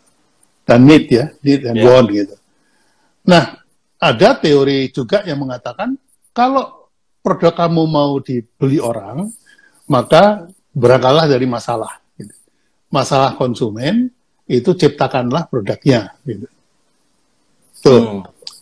[0.64, 1.88] dan need ya, need and yeah.
[1.88, 2.36] want gitu.
[3.28, 3.60] Nah,
[4.00, 5.96] ada teori juga yang mengatakan
[6.32, 6.90] kalau
[7.22, 9.30] produk kamu mau dibeli orang,
[9.88, 12.01] maka berangkatlah dari masalah.
[12.92, 12.98] Gitu.
[13.00, 14.12] Masalah konsumen
[14.52, 16.12] itu ciptakanlah produknya.
[16.28, 16.48] Gitu.
[17.80, 18.04] Tuh.
[18.04, 18.22] Hmm.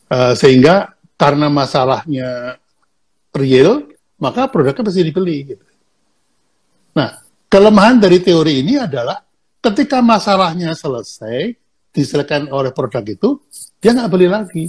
[0.09, 2.61] Uh, sehingga karena masalahnya
[3.33, 3.89] real,
[4.21, 5.53] maka produknya pasti dibeli.
[5.53, 5.65] Gitu.
[6.93, 7.17] Nah,
[7.49, 9.17] kelemahan dari teori ini adalah
[9.65, 11.57] ketika masalahnya selesai,
[11.89, 13.41] diselesaikan oleh produk itu,
[13.81, 14.65] dia nggak beli lagi.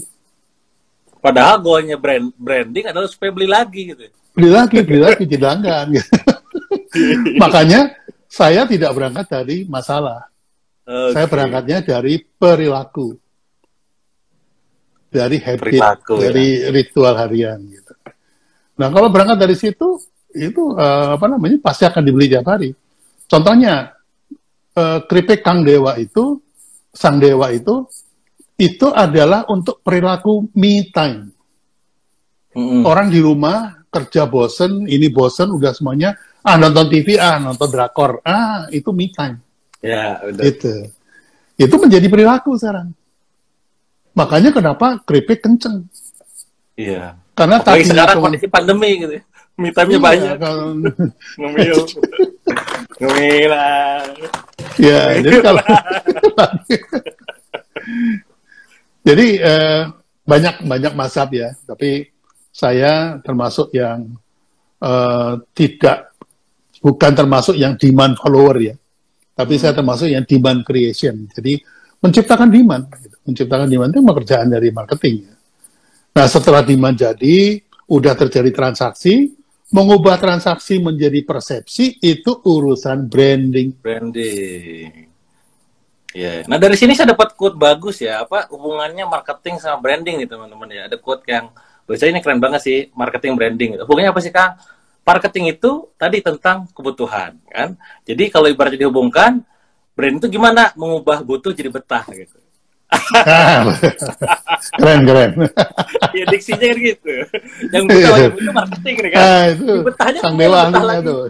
[1.20, 4.08] Padahal goalnya brand branding adalah supaya beli lagi gitu.
[4.32, 5.92] Beli lagi, beli lagi, dihilangkan.
[7.44, 7.92] Makanya
[8.30, 10.30] saya tidak berangkat dari masalah.
[10.86, 11.18] Okay.
[11.18, 13.18] Saya berangkatnya dari perilaku.
[15.10, 16.30] Dari habit, perilaku, ya.
[16.30, 16.70] dari ya.
[16.70, 17.92] ritual harian gitu.
[18.78, 19.98] Nah, kalau berangkat dari situ
[20.30, 22.70] itu uh, apa namanya pasti akan dibeli tiap hari.
[23.26, 23.90] Contohnya
[24.78, 26.38] uh, keripik Kang Dewa itu
[26.94, 27.90] Sang Dewa itu
[28.54, 31.34] itu adalah untuk perilaku me time.
[32.54, 32.82] Mm-hmm.
[32.86, 38.24] Orang di rumah kerja bosen, ini bosen, udah semuanya ah nonton TV, ah nonton drakor,
[38.24, 39.40] ah itu me time.
[39.80, 40.44] Ya, udah.
[40.44, 40.72] Itu,
[41.56, 42.92] itu menjadi perilaku sekarang.
[44.16, 45.88] Makanya kenapa keripik kenceng.
[46.76, 47.16] Iya.
[47.36, 49.14] Karena tadi sekarang kondisi pandemi gitu.
[49.16, 49.22] Ya.
[49.60, 50.34] Me time-nya iya, banyak.
[50.40, 50.66] Kalau...
[51.40, 51.78] Ngemil.
[53.00, 53.52] Ngemil
[54.80, 55.64] Ya, jadi kalau
[59.00, 59.80] Jadi eh,
[60.24, 62.08] banyak banyak masab ya, tapi
[62.52, 64.16] saya termasuk yang
[64.80, 66.09] eh, tidak
[66.80, 68.74] bukan termasuk yang demand follower ya,
[69.36, 69.62] tapi hmm.
[69.62, 71.28] saya termasuk yang demand creation.
[71.30, 71.60] Jadi
[72.00, 73.16] menciptakan demand, gitu.
[73.28, 75.28] menciptakan demand itu pekerjaan dari marketing.
[75.28, 75.34] Ya.
[76.16, 79.36] Nah setelah demand jadi, udah terjadi transaksi,
[79.70, 83.78] mengubah transaksi menjadi persepsi itu urusan branding.
[83.78, 85.10] Branding.
[86.10, 86.42] Iya.
[86.42, 86.48] Yeah.
[86.50, 88.26] Nah dari sini saya dapat quote bagus ya.
[88.26, 90.90] Apa hubungannya marketing sama branding nih teman-teman ya.
[90.90, 91.54] Ada quote yang
[91.86, 93.70] bisa ini keren banget sih marketing branding.
[93.82, 94.58] Hubungannya apa sih kang?
[95.00, 97.74] Marketing itu tadi tentang kebutuhan kan.
[98.06, 99.42] Jadi kalau ibaratnya dihubungkan,
[99.96, 102.38] brand itu gimana mengubah butuh jadi betah gitu.
[104.78, 105.30] keren keren.
[106.16, 107.10] ya diksinya kan gitu.
[107.70, 109.20] Yang butuh yang butuh marketing kan.
[109.22, 109.74] Nah, itu.
[109.86, 111.06] Betahnya sang dewa lagi.
[111.06, 111.26] Tuh.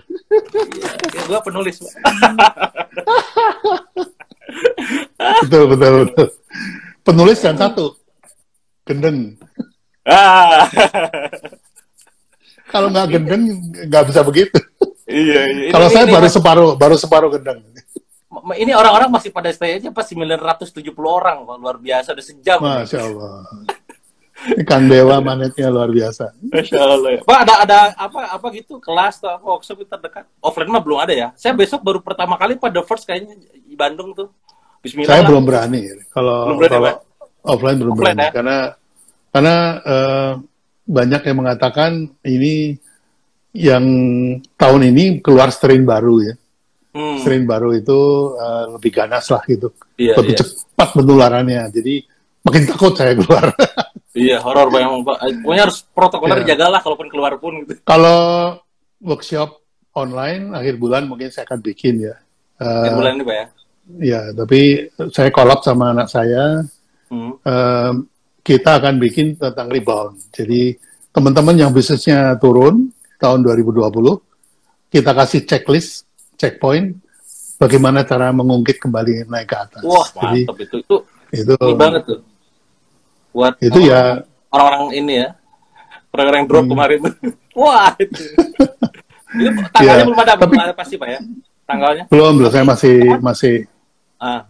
[1.12, 1.76] ya, gue penulis
[5.46, 6.28] betul, betul, betul.
[7.06, 7.86] Penulis dan satu.
[8.88, 9.38] Gendeng.
[10.08, 10.66] Ah.
[12.70, 13.42] Kalau nggak gendeng,
[13.90, 14.58] nggak bisa begitu.
[15.10, 15.68] Iya, iya.
[15.74, 16.34] Kalau saya ini baru mas...
[16.38, 17.66] separuh, baru separuh gendeng.
[18.54, 22.58] Ini orang-orang masih pada stay aja pas 970 orang, luar biasa, udah sejam.
[22.62, 23.42] Masya Allah.
[24.64, 26.32] Kang Dewa manetnya luar biasa.
[26.40, 27.10] Masya Allah.
[27.18, 27.20] Ya.
[27.26, 30.24] Pak ada ada apa apa gitu kelas atau workshop terdekat?
[30.40, 31.28] Offline mah belum ada ya.
[31.36, 34.32] Saya besok baru pertama kali pada first kayaknya di Bandung tuh.
[34.80, 35.12] Bismillah.
[35.12, 35.92] Saya belum berani.
[36.08, 36.96] Kalau kalau
[37.44, 38.32] offline belum offline, berani ya?
[38.32, 38.56] karena
[39.30, 40.32] karena uh,
[40.90, 42.74] banyak yang mengatakan ini
[43.54, 43.84] yang
[44.58, 46.34] tahun ini keluar strain baru ya.
[46.90, 47.22] Hmm.
[47.22, 47.98] Strain baru itu
[48.34, 49.70] uh, lebih ganas lah gitu.
[49.94, 50.42] Iya, lebih iya.
[50.42, 51.62] cepat penularannya.
[51.70, 51.94] Jadi
[52.42, 53.54] makin takut saya keluar.
[54.10, 55.18] Iya, horor banget Pak.
[55.46, 56.42] Pokoknya harus protokolnya yeah.
[56.42, 57.78] dijagalah kalaupun keluar pun gitu.
[57.86, 58.58] Kalau
[58.98, 59.62] workshop
[59.94, 62.18] online akhir bulan mungkin saya akan bikin ya.
[62.58, 63.46] Uh, akhir bulan ini Pak ya?
[64.02, 66.66] Ya, tapi saya kolab sama anak saya.
[67.06, 67.38] Hmm.
[67.46, 68.02] Uh,
[68.40, 70.18] kita akan bikin tentang rebound.
[70.32, 70.76] Jadi
[71.12, 73.92] teman-teman yang bisnisnya turun tahun 2020,
[74.90, 76.08] kita kasih checklist,
[76.40, 76.96] checkpoint,
[77.60, 79.82] bagaimana cara mengungkit kembali naik ke atas.
[79.84, 80.76] Wah, Jadi, mantap itu.
[80.80, 80.96] Itu,
[81.36, 82.20] itu, itu banget tuh.
[83.30, 84.02] Buat itu orang, ya.
[84.50, 85.28] orang-orang ini ya.
[86.10, 86.72] Orang-orang yang drop hmm.
[86.74, 87.00] kemarin.
[87.60, 88.22] Wah itu.
[89.30, 91.20] Itu tanggalnya ya, belum ada tapi, belum ada pasti pak ya?
[91.62, 92.04] Tanggalnya?
[92.10, 92.50] belum belum.
[92.50, 93.54] Saya masih masih
[94.18, 94.42] ah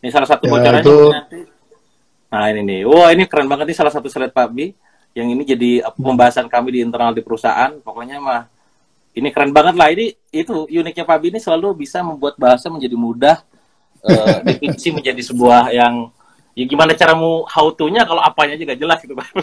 [0.00, 0.98] Ini salah satu ya, bocorannya itu...
[1.10, 1.40] nanti.
[2.30, 4.70] Nah ini nih, wah ini keren banget nih salah satu slide Pak Bi
[5.18, 7.74] yang ini jadi pembahasan kami di internal di perusahaan.
[7.82, 8.46] Pokoknya mah
[9.18, 9.90] ini keren banget lah.
[9.90, 13.42] Ini itu uniknya Pak Bi ini selalu bisa membuat bahasa menjadi mudah,
[14.06, 16.14] uh, definisi menjadi sebuah yang
[16.54, 19.28] ya gimana caramu how to-nya kalau apanya juga jelas gitu Pak.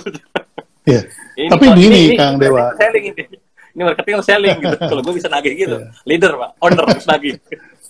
[0.87, 1.03] Ya.
[1.51, 2.71] Tapi begini Kang Dewa.
[2.79, 3.11] Ini
[3.77, 4.77] ini marketing selling gitu.
[4.89, 5.77] Kalau gue bisa nagih gitu.
[5.77, 6.09] Yeah.
[6.09, 6.49] Leader, Pak.
[6.65, 7.35] Owner harus nagih.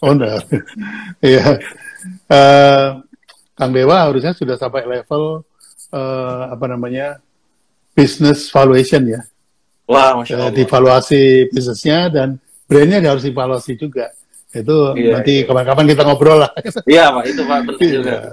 [0.04, 0.40] Owner.
[1.24, 1.46] Iya.
[2.30, 3.02] uh,
[3.58, 5.48] Kang Dewa harusnya sudah sampai level
[5.96, 7.24] uh, apa namanya?
[7.98, 9.26] business valuation ya.
[9.90, 10.52] Wah, Masya Allah.
[10.52, 12.38] Uh, divaluasi bisnisnya dan
[12.70, 14.14] brandnya harus divaluasi juga.
[14.54, 15.48] Itu iya, nanti iya.
[15.50, 16.52] kapan-kapan kita ngobrol lah.
[16.86, 17.24] Iya, Pak.
[17.26, 18.14] Itu Pak betul juga.
[18.14, 18.32] Iya.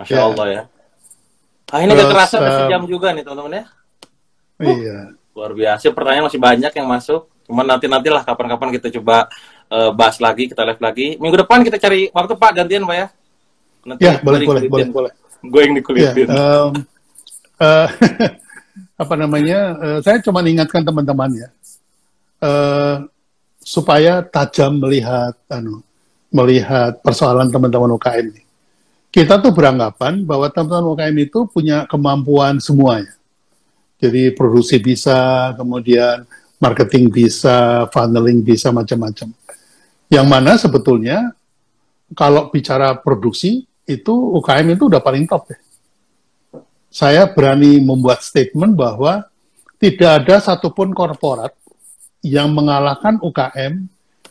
[0.00, 0.22] Masya ya.
[0.24, 0.62] Allah ya.
[1.70, 3.64] Ah, ini Terus, gak terasa uh, sejam juga nih teman-teman ya.
[4.64, 4.98] Iya
[5.40, 5.88] luar biasa.
[5.96, 7.24] Pertanyaan masih banyak yang masuk.
[7.48, 9.26] Cuman nanti nantilah kapan-kapan kita coba
[9.72, 11.06] uh, bahas lagi kita live lagi.
[11.16, 12.50] Minggu depan kita cari waktu pak.
[12.60, 13.06] Gantian pak ya?
[13.88, 15.12] Nanti ya boleh boleh boleh boleh.
[15.40, 16.28] Gue yang dikulitin.
[16.28, 16.72] Ya, um,
[17.56, 17.88] uh,
[19.02, 21.48] apa namanya uh, saya cuma ingatkan teman-teman ya.
[22.40, 23.08] Uh,
[23.64, 25.80] supaya tajam melihat anu
[26.28, 28.42] melihat persoalan teman-teman UKM ini.
[29.10, 33.19] Kita tuh beranggapan bahwa teman-teman UKM itu punya kemampuan semuanya
[34.00, 36.24] jadi produksi bisa, kemudian
[36.56, 39.28] marketing bisa, funneling bisa, macam-macam.
[40.08, 41.36] Yang mana sebetulnya
[42.16, 45.58] kalau bicara produksi itu UKM itu udah paling top ya.
[46.90, 49.22] Saya berani membuat statement bahwa
[49.78, 51.54] tidak ada satupun korporat
[52.24, 53.86] yang mengalahkan UKM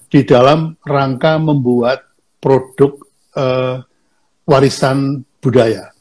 [0.09, 2.03] di dalam rangka membuat
[2.41, 2.99] produk
[3.37, 3.79] uh,
[4.43, 5.93] warisan budaya.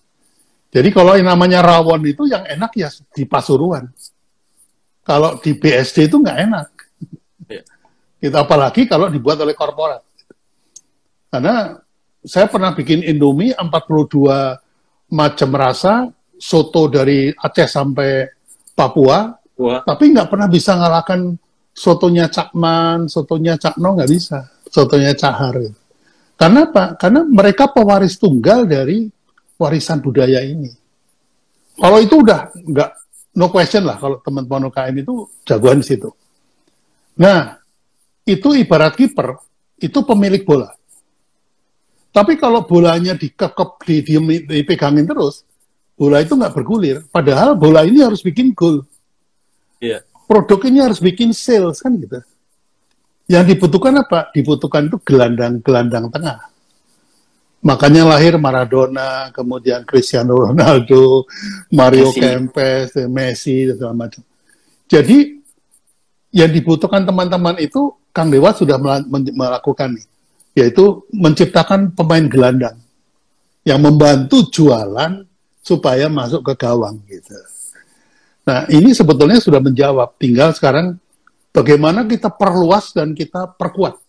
[0.69, 3.89] Jadi kalau yang namanya rawon itu yang enak ya di Pasuruan.
[5.01, 6.69] Kalau di BSD itu nggak enak.
[7.49, 7.63] Ya.
[8.21, 10.05] Kita apalagi kalau dibuat oleh korporat.
[11.33, 11.81] Karena
[12.21, 18.29] saya pernah bikin Indomie 42 macam rasa, soto dari Aceh sampai
[18.77, 19.81] Papua, Wah.
[19.89, 21.35] tapi nggak pernah bisa ngalahkan
[21.73, 25.57] sotonya Cakman, sotonya Cakno nggak bisa, sotonya Cahar.
[26.39, 26.95] Karena apa?
[27.01, 29.11] Karena mereka pewaris tunggal dari
[29.59, 30.71] warisan budaya ini.
[31.79, 32.91] Kalau itu udah nggak
[33.39, 35.15] no question lah kalau teman-teman UKM itu
[35.47, 36.11] jagoan di situ.
[37.19, 37.59] Nah,
[38.23, 39.35] itu ibarat kiper,
[39.83, 40.71] itu pemilik bola.
[42.15, 45.47] Tapi kalau bolanya dikekep, di, di, dipegangin terus,
[45.99, 47.03] bola itu nggak bergulir.
[47.11, 48.87] Padahal bola ini harus bikin gol.
[49.79, 50.03] Yeah.
[50.27, 52.23] Produk ini harus bikin sales kan gitu.
[53.29, 54.33] Yang dibutuhkan apa?
[54.33, 56.49] Dibutuhkan itu gelandang-gelandang tengah.
[57.59, 61.27] Makanya lahir Maradona, kemudian Cristiano Ronaldo,
[61.75, 62.21] Mario Messi.
[62.23, 64.23] Kempes, Messi, dan segala macam.
[64.87, 65.43] Jadi
[66.31, 68.79] yang dibutuhkan teman-teman itu Kang Dewa sudah
[69.11, 69.99] melakukan
[70.55, 72.79] yaitu menciptakan pemain gelandang
[73.67, 75.27] yang membantu jualan
[75.61, 77.37] supaya masuk ke gawang gitu.
[78.49, 80.17] Nah, ini sebetulnya sudah menjawab.
[80.17, 80.97] Tinggal sekarang
[81.53, 84.01] bagaimana kita perluas dan kita perkuat.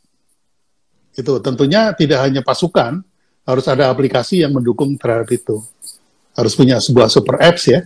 [1.11, 3.03] Itu tentunya tidak hanya pasukan,
[3.49, 5.57] harus ada aplikasi yang mendukung terhadap itu.
[6.37, 7.81] Harus punya sebuah super apps ya,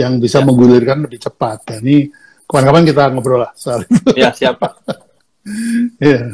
[0.00, 0.44] yang bisa ya.
[0.48, 1.68] menggulirkan lebih cepat.
[1.68, 2.08] Nah, ini
[2.48, 4.00] kapan-kapan kita ngobrol lah soal itu.
[4.20, 4.72] Ya, siapa?
[6.00, 6.32] ya.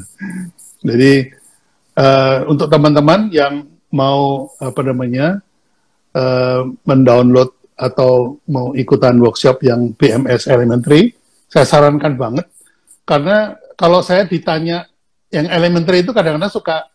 [0.81, 1.12] Jadi
[1.99, 5.43] uh, untuk teman-teman yang mau apa namanya
[6.14, 11.12] uh, mendownload atau mau ikutan workshop yang BMS Elementary,
[11.51, 12.47] saya sarankan banget
[13.09, 14.87] karena kalau saya ditanya
[15.33, 16.87] yang elementary itu kadang-kadang suka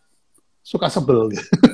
[0.62, 1.46] suka sebel gitu.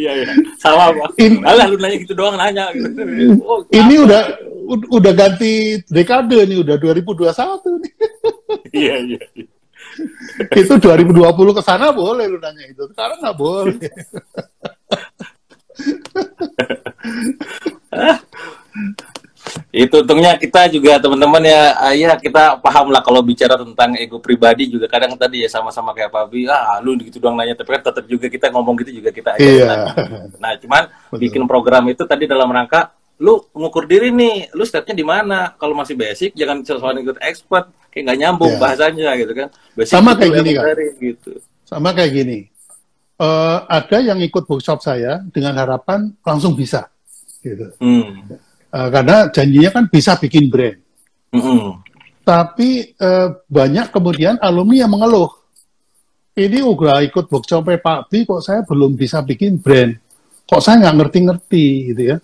[0.00, 0.32] iya iya.
[0.56, 1.20] Sama pak.
[1.44, 2.72] Alah lu nanya gitu doang nanya.
[2.72, 3.40] Gitu.
[3.44, 4.22] oh, ini udah
[4.88, 7.92] udah ganti dekade nih udah 2021 nih.
[8.72, 9.48] Iya iya, iya.
[10.52, 12.84] itu 2020 ke sana boleh lu nanya itu.
[12.92, 13.76] Sekarang nggak boleh
[19.76, 24.72] Itu untungnya kita juga teman-teman ya, ya kita paham lah kalau bicara tentang ego pribadi
[24.72, 27.84] juga kadang tadi ya sama-sama kayak Pak Bi, ah lu gitu doang nanya, tapi kan
[27.84, 29.92] tetap juga kita ngomong gitu juga kita iya.
[30.42, 31.20] Nah, cuman Betul.
[31.28, 35.52] bikin program itu tadi dalam rangka lu mengukur diri nih, lu stepnya di mana?
[35.60, 38.60] Kalau masih basic, jangan sesuatu ikut expert, kayak nggak nyambung yeah.
[38.60, 39.48] bahasanya gitu kan.
[39.76, 40.64] Basic sama kayak gini kan.
[40.96, 41.30] Gitu.
[41.68, 42.38] Sama kayak gini.
[43.20, 46.88] Uh, ada yang ikut workshop saya dengan harapan langsung bisa,
[47.44, 47.76] gitu.
[47.76, 48.24] Hmm.
[48.76, 50.76] Uh, karena janjinya kan bisa bikin brand.
[51.32, 51.60] Mm -hmm.
[52.20, 55.32] Tapi uh, banyak kemudian alumni yang mengeluh.
[56.36, 59.96] Ini udah ikut workshop Pak B, kok saya belum bisa bikin brand.
[60.44, 62.16] Kok saya nggak ngerti-ngerti gitu ya.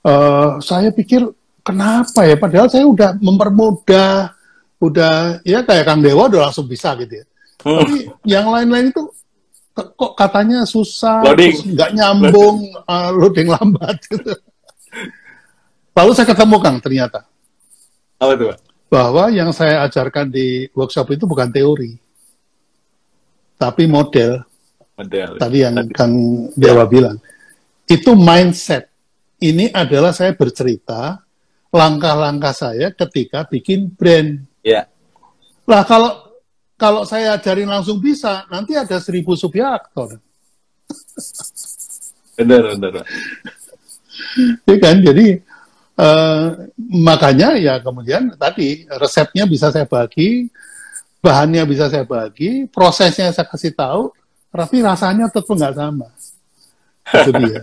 [0.00, 1.28] Uh, saya pikir
[1.60, 2.40] kenapa ya?
[2.40, 4.32] Padahal saya udah mempermudah,
[4.80, 7.24] udah ya kayak Kang Dewa udah langsung bisa gitu ya.
[7.68, 7.84] Hmm.
[7.84, 9.02] Tapi yang lain-lain itu
[9.76, 14.00] kok katanya susah, nggak nyambung, loading, uh, loading lambat.
[14.08, 14.32] Gitu.
[15.92, 17.20] Lalu saya ketemu Kang ternyata.
[18.16, 18.58] Apa itu, Pak?
[18.92, 21.96] Bahwa yang saya ajarkan di workshop itu bukan teori.
[23.60, 24.40] Tapi model.
[24.96, 25.30] Model.
[25.36, 25.92] Tadi yang Tadi.
[25.92, 26.12] Kang
[26.56, 26.88] Dewa ya.
[26.88, 27.16] bilang.
[27.88, 28.88] Itu mindset.
[29.42, 31.18] Ini adalah saya bercerita
[31.72, 34.44] langkah-langkah saya ketika bikin brand.
[34.62, 34.86] Ya.
[35.66, 36.32] Lah kalau
[36.76, 40.18] kalau saya ajarin langsung bisa, nanti ada seribu subjektor.
[42.34, 43.06] Benar, benar.
[44.66, 45.38] ya kan, jadi
[46.02, 50.50] Uh, makanya ya kemudian tadi resepnya bisa saya bagi,
[51.22, 54.10] bahannya bisa saya bagi, prosesnya saya kasih tahu,
[54.50, 56.10] tapi rasanya tetap nggak sama.
[57.06, 57.62] Itu dia.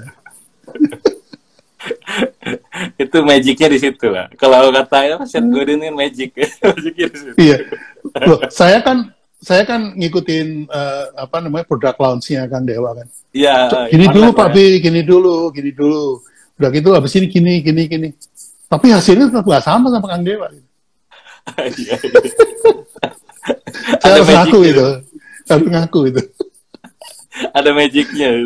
[3.03, 4.31] itu magicnya di situ lah.
[4.39, 6.31] Kalau kata ya Seth Godin kan magic,
[6.71, 7.35] magicnya di situ.
[7.35, 7.57] Iya.
[8.23, 9.11] Loh, saya kan
[9.43, 13.07] saya kan ngikutin uh, apa namanya produk launchnya kan Dewa kan.
[13.35, 13.67] Iya.
[13.91, 16.23] Gini dulu Pak B, gini dulu, gini dulu
[16.59, 18.07] udah gitu habis ini gini gini gini
[18.69, 20.45] tapi hasilnya tetap gak sama sama Kang Dewa.
[20.53, 20.69] Gitu.
[24.01, 24.87] saya harus ngaku itu.
[25.49, 26.21] Harus ngaku itu.
[27.49, 28.29] Ada magicnya.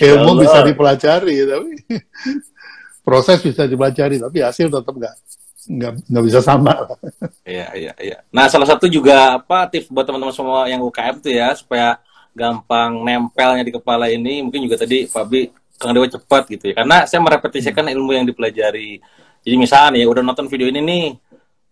[0.00, 1.74] Ilmu bisa dipelajari tapi
[3.06, 5.14] proses bisa dipelajari tapi hasil tetap nggak
[5.68, 6.72] nggak nggak bisa sama.
[7.44, 8.18] Iya iya iya.
[8.32, 12.00] Nah salah satu juga apa tips buat teman-teman semua yang UKM tuh ya supaya
[12.32, 16.84] gampang nempelnya di kepala ini mungkin juga tadi Fabi Kang Dewa cepat gitu ya.
[16.84, 17.96] Karena saya merepetisikan hmm.
[17.96, 19.00] ilmu yang dipelajari.
[19.40, 21.06] Jadi misalnya ya udah nonton video ini nih,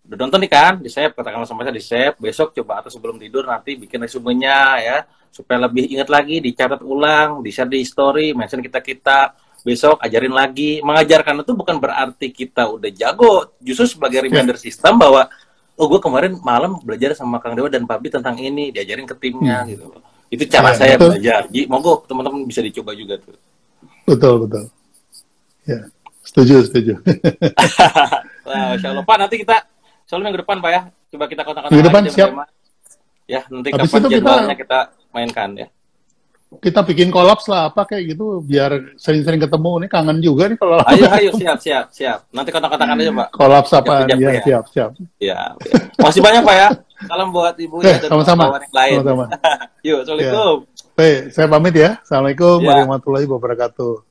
[0.08, 3.20] udah nonton nih kan, di save, katakanlah sampai saya di save, besok coba atau sebelum
[3.20, 4.96] tidur nanti bikin resumenya ya,
[5.28, 10.80] supaya lebih ingat lagi, dicatat ulang, di share di story, mention kita-kita, besok ajarin lagi.
[10.80, 14.64] Mengajarkan itu bukan berarti kita udah jago, justru sebagai reminder yeah.
[14.64, 15.28] sistem bahwa,
[15.76, 19.60] oh gue kemarin malam belajar sama Kang Dewa dan Pabi tentang ini, diajarin ke timnya
[19.60, 19.68] hmm.
[19.76, 19.86] gitu.
[20.32, 21.08] Itu cara yeah, saya betul.
[21.12, 21.40] belajar.
[21.52, 23.36] Jadi, monggo teman-teman bisa dicoba juga tuh.
[24.08, 24.64] Betul, betul.
[25.68, 25.80] Ya,
[26.24, 26.92] setuju, setuju.
[28.48, 29.04] Wah, Masya Allah.
[29.04, 29.56] Pak, nanti kita
[30.08, 30.80] selalu minggu depan, Pak ya.
[31.12, 31.72] Coba kita kontak-kontak.
[31.76, 32.30] Minggu depan, siap.
[33.28, 34.64] Ya, nanti Habis kapan jadwalnya kita...
[34.64, 35.68] kita mainkan ya.
[36.48, 39.84] Kita bikin kolaps lah, apa kayak gitu, biar sering-sering ketemu.
[39.84, 40.80] Ini kangen juga nih kalau...
[40.88, 42.24] Ayo, ayo, siap, siap, siap.
[42.32, 43.28] Nanti kontak-kontakan aja, Pak.
[43.36, 44.08] Kolaps apa?
[44.08, 44.40] Iya, ya.
[44.40, 44.90] siap, siap.
[45.20, 45.52] Ya,
[46.00, 46.68] Masih banyak, Pak ya.
[47.04, 48.44] Salam buat Ibu eh, ya, dan sama-sama.
[48.58, 48.96] yang lain.
[49.04, 49.24] Sama-sama.
[49.86, 50.56] Yuk, Assalamualaikum.
[50.64, 50.77] Ya.
[50.98, 52.02] Baik, saya pamit ya.
[52.02, 52.74] Assalamualaikum ya.
[52.74, 54.07] warahmatullahi wabarakatuh.